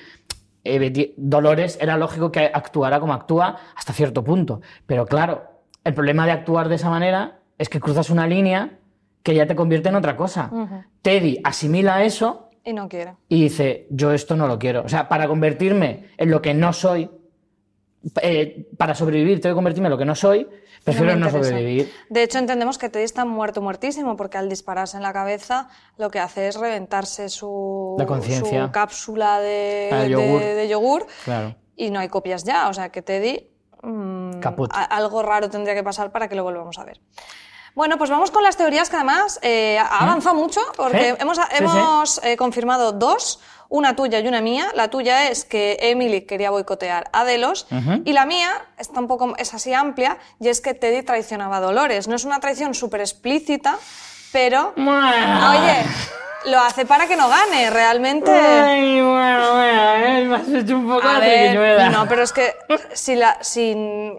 [0.65, 4.61] eh, Dolores era lógico que actuara como actúa hasta cierto punto.
[4.87, 5.45] Pero claro,
[5.85, 8.79] el problema de actuar de esa manera es que cruzas una línea
[9.23, 10.51] que ya te convierte en otra cosa.
[11.03, 13.15] Teddy asimila eso Y no quiere.
[13.29, 14.83] y dice, yo esto no lo quiero.
[14.83, 17.11] O sea, para convertirme en lo que no soy,
[18.23, 20.49] eh, para sobrevivir tengo que convertirme en lo que no soy,
[20.85, 21.49] prefiero no, interesa.
[21.51, 21.93] sobrevivir.
[22.11, 26.11] De hecho, entendemos que Teddy está muerto, muertísimo, porque al dispararse en la cabeza lo
[26.11, 30.41] que hace es reventarse su, La su cápsula de, Ah, yogur.
[30.41, 31.55] de yogur Claro.
[31.77, 32.69] y no hay copias ya.
[32.69, 33.51] O sea que Teddy.
[33.83, 34.41] mm,
[34.71, 37.01] a- algo raro tendría que pasar para que lo volvamos a ver.
[37.75, 41.37] Bueno, pues vamos con las teorías que además eh, ha avanzado mucho porque Sí, hemos,
[41.37, 41.65] sí, sí.
[41.65, 44.69] hemos eh, confirmado dos, una tuya y una mía.
[44.75, 47.67] La tuya es que Emily quería boicotear a Delos
[48.05, 51.61] y la mía está un poco, es así amplia y es que Teddy traicionaba a
[51.61, 52.09] Dolores.
[52.09, 53.77] No es una traición súper explícita,
[54.33, 55.85] pero oye,
[56.47, 58.31] lo hace para que no gane, realmente.
[58.31, 61.89] Ay, bueno, bueno, eh, me has hecho un poco A de ver, triquiñuela.
[61.91, 62.55] no, pero es que
[62.93, 63.75] si, la, si,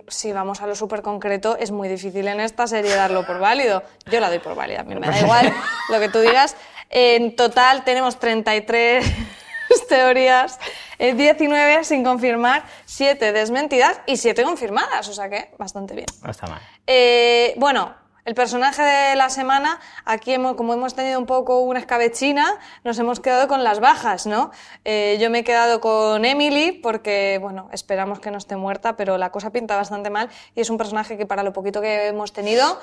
[0.08, 3.84] si vamos a lo súper concreto, es muy difícil en esta serie darlo por válido.
[4.12, 5.54] Yo la doy por válida, a mí me da igual
[5.90, 6.56] lo que tú digas.
[6.90, 9.06] En total tenemos 33
[9.90, 10.60] teorías,
[11.00, 16.08] eh, 19 sin confirmar, 7 desmentidas y 7 confirmadas, o sea que bastante bien.
[16.24, 16.62] No está mal.
[16.88, 21.80] Eh, bueno, el personaje de la semana, aquí hemos- como hemos tenido un poco una
[21.80, 24.50] escabechina, nos hemos quedado con las bajas, ¿no?
[24.84, 29.18] Eh, yo me he quedado con Emily porque, bueno, esperamos que no esté muerta, pero
[29.20, 32.34] la cosa pinta bastante mal y es un personaje que para lo poquito que hemos
[32.34, 32.80] tenido,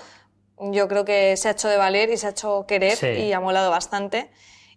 [0.71, 3.07] yo creo que se ha hecho de valer y se ha hecho querer Sí.
[3.09, 4.31] y ha molado bastante.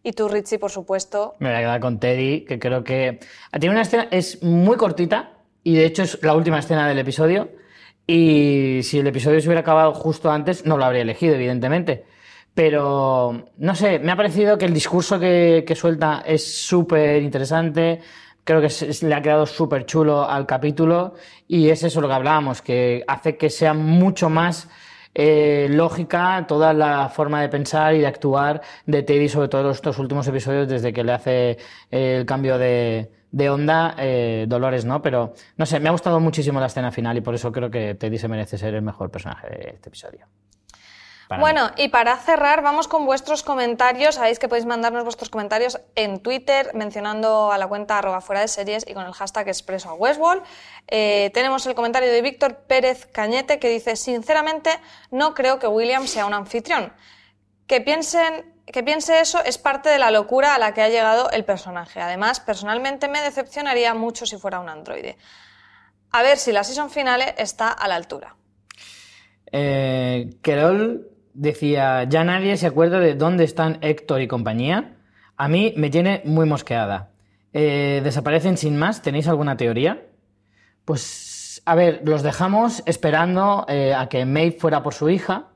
[0.04, 3.20] Y tú, Richie, por supuesto, Me voy a quedar con Teddy, que creo que
[3.60, 5.34] tiene una escena, es muy cortita
[5.64, 7.50] y de hecho es la última escena del episodio.
[8.08, 12.06] Y si el episodio se hubiera acabado justo antes, no lo habría elegido, evidentemente.
[12.54, 18.00] Pero, no sé, me ha parecido que el discurso que, que suelta es súper interesante.
[18.44, 21.16] Creo que se- se le ha quedado súper chulo al capítulo.
[21.48, 24.70] Y es eso lo que hablábamos, que hace que sea mucho más
[25.16, 29.98] eh, lógica toda la forma de pensar y de actuar de Teddy, sobre todo estos
[29.98, 31.52] últimos episodios, desde que le hace
[31.90, 35.02] eh, el cambio de, de onda, eh, Dolores, ¿no?
[35.02, 37.96] Pero, no sé, me ha gustado muchísimo la escena final y por eso creo que
[37.96, 40.28] Teddy se merece ser el mejor personaje de este episodio.
[41.30, 44.16] Bueno, y para cerrar, vamos con vuestros comentarios.
[44.16, 48.48] Sabéis que podéis mandarnos vuestros comentarios en Twitter mencionando a la cuenta arroba fuera de
[48.48, 50.44] series y con el hashtag expreso a Westworld.
[50.88, 54.70] Eh, tenemos el comentario de Víctor Pérez Cañete que dice, sinceramente,
[55.10, 56.94] no creo que William sea un anfitrión.
[57.68, 58.54] Que piensen...
[58.66, 62.02] Que piense eso es parte de la locura a la que ha llegado el personaje.
[62.02, 65.18] Además, personalmente me decepcionaría mucho si fuera un androide.
[66.12, 68.36] A ver si la season finale está a la altura.
[69.52, 74.96] Eh, Querol decía, ya nadie se acuerda de dónde están Héctor y compañía.
[75.38, 77.12] A mí me tiene muy mosqueada.
[77.54, 79.02] Eh, ¿Desaparecen sin más?
[79.02, 80.08] ¿Tenéis alguna teoría?
[80.86, 85.50] Pues, a ver, los dejamos esperando eh, a que Maeve fuera por su hija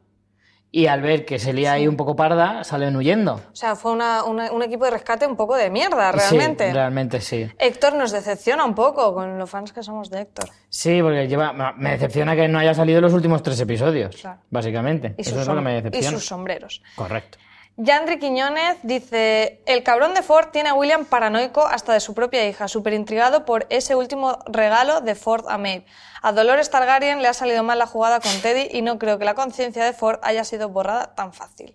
[0.72, 3.42] y al ver que se lía ahí un poco parda, salen huyendo.
[3.52, 6.68] O sea, fue una- una- un equipo de rescate un poco de mierda, realmente.
[6.68, 7.50] Sí, realmente sí.
[7.58, 10.50] Héctor nos decepciona un poco con los fans que somos de Héctor.
[10.70, 14.42] Sí, porque lleva, me decepciona que no haya salido los últimos tres episodios, Claro.
[14.52, 15.16] básicamente.
[15.18, 16.10] Y Eso es lo que me y decepciona.
[16.12, 16.82] sus sombreros.
[16.96, 17.40] Correcto.
[17.82, 22.46] Yandri Quiñones dice, el cabrón de Ford tiene a William paranoico hasta de su propia
[22.46, 25.86] hija, súper intrigado por ese último regalo de Ford a Maeve.
[26.22, 29.24] A Dolores Targaryen le ha salido mal la jugada con Teddy y no creo que
[29.24, 31.74] la conciencia de Ford haya sido borrada tan fácil.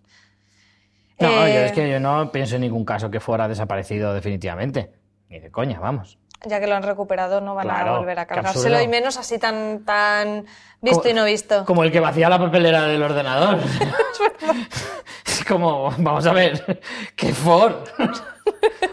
[1.18, 4.92] No, Eh, yo es que yo no pienso en ningún caso que fuera desaparecido definitivamente.
[5.30, 6.18] Ni de coña, vamos.
[6.46, 9.16] Ya que lo han recuperado, no van Claro, a volver a qué cargárselo y menos
[9.16, 10.44] así tan, tan
[10.82, 11.64] visto Como- y no visto.
[11.64, 13.58] Como el que vacía la papelera del ordenador.
[15.26, 16.80] es como, vamos a ver,
[17.16, 17.74] que Ford.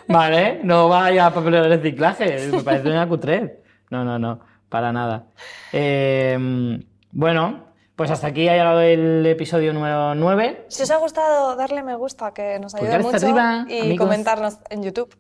[0.08, 2.48] vale, no vaya a papelera de reciclaje.
[2.52, 3.62] Me parece una cutre.
[3.90, 4.40] No, no, no,
[4.70, 5.26] para nada.
[5.74, 6.80] Eh,
[7.12, 10.66] bueno, pues hasta aquí ha llegado el episodio número 9.
[10.70, 13.18] Si os ha gustado, darle me gusta, que nos ayuda mucho.
[13.18, 13.98] arriba, y amigos.
[14.08, 15.16] comentarnos en YouTube.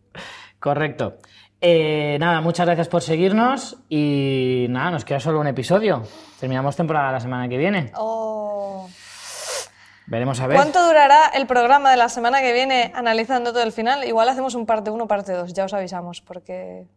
[0.60, 1.18] Correcto.
[1.62, 6.04] Eh, nada, muchas gracias por seguirnos y nada, nos queda solo un episodio.
[6.40, 7.92] Terminamos temporada la semana que viene.
[7.96, 8.90] Oh.
[10.08, 10.58] Veremos a ver.
[10.58, 14.04] ¿Cuánto durará el programa de la semana que viene analizando todo el final?
[14.04, 16.88] Igual hacemos un parte 1, parte 2, ya os avisamos, porque...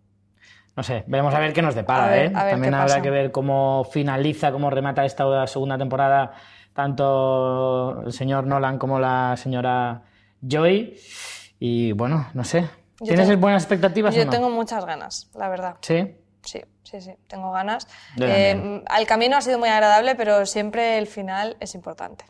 [0.76, 2.30] No sé, veremos a ver qué nos depara, ver, ¿eh?
[2.30, 3.02] También habrá pasa.
[3.02, 6.32] que ver cómo finaliza, cómo remata esta segunda temporada
[6.74, 10.02] tanto el señor Nolan como la señora
[10.42, 10.98] Joy.
[11.60, 12.68] Y bueno, no sé.
[13.00, 14.30] Yo ¿Tienes tengo- buenas expectativas o Yo no?
[14.30, 15.76] tengo muchas ganas, la verdad.
[15.80, 16.16] Sí.
[16.42, 17.88] Sí, sí, sí, tengo ganas.
[18.20, 22.24] Eh, el camino ha sido muy agradable, pero siempre el final es importante.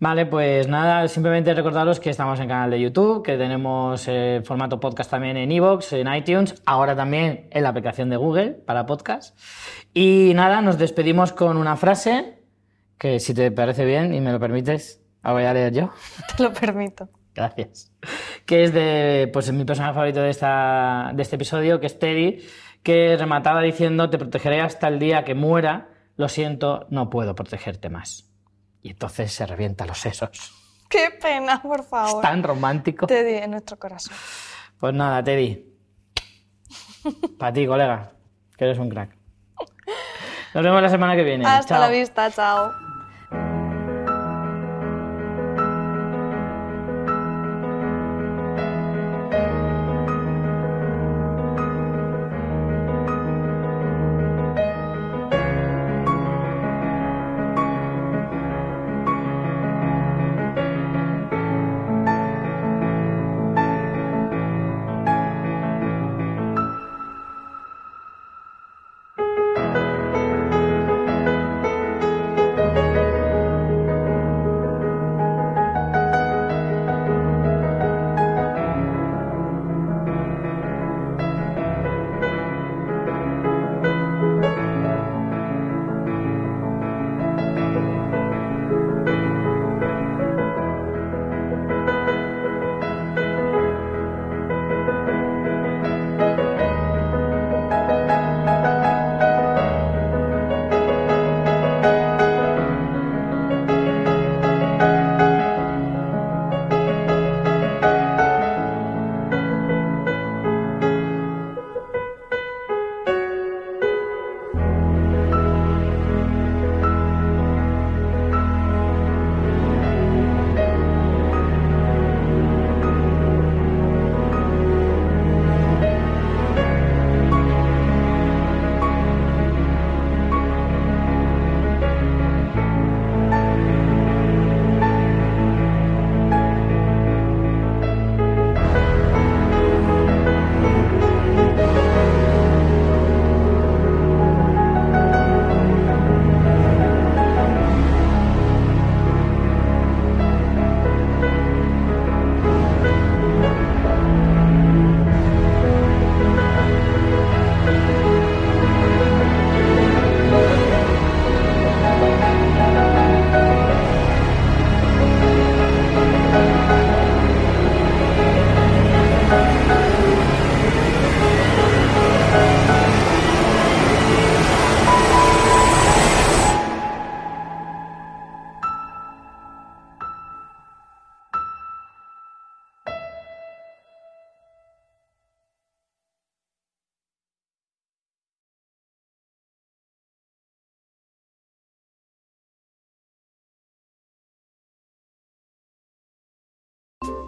[0.00, 4.80] Vale, pues nada, simplemente recordaros que estamos en canal de YouTube, que tenemos eh, formato
[4.80, 9.38] podcast también en iVoox, en iTunes, ahora también en la aplicación de Google para podcast.
[9.94, 12.42] Y nada, nos despedimos con una frase
[12.98, 15.90] que si te parece bien y me lo permites, la voy a leer yo.
[16.36, 17.08] Te lo permito.
[17.34, 17.92] Gracias.
[18.46, 22.46] Que es de pues mi personaje favorito de, esta, de este episodio, que es Teddy,
[22.82, 27.88] que remataba diciendo, te protegeré hasta el día que muera, lo siento, no puedo protegerte
[27.88, 28.30] más.
[28.82, 30.52] Y entonces se revienta los sesos.
[30.88, 32.22] Qué pena, por favor.
[32.22, 33.06] Es tan romántico.
[33.06, 34.14] Teddy en nuestro corazón.
[34.78, 35.74] Pues nada, Teddy.
[37.38, 38.12] Para ti, colega,
[38.56, 39.16] que eres un crack.
[40.54, 41.44] Nos vemos la semana que viene.
[41.46, 41.80] Hasta Chao.
[41.80, 42.83] la vista, chao.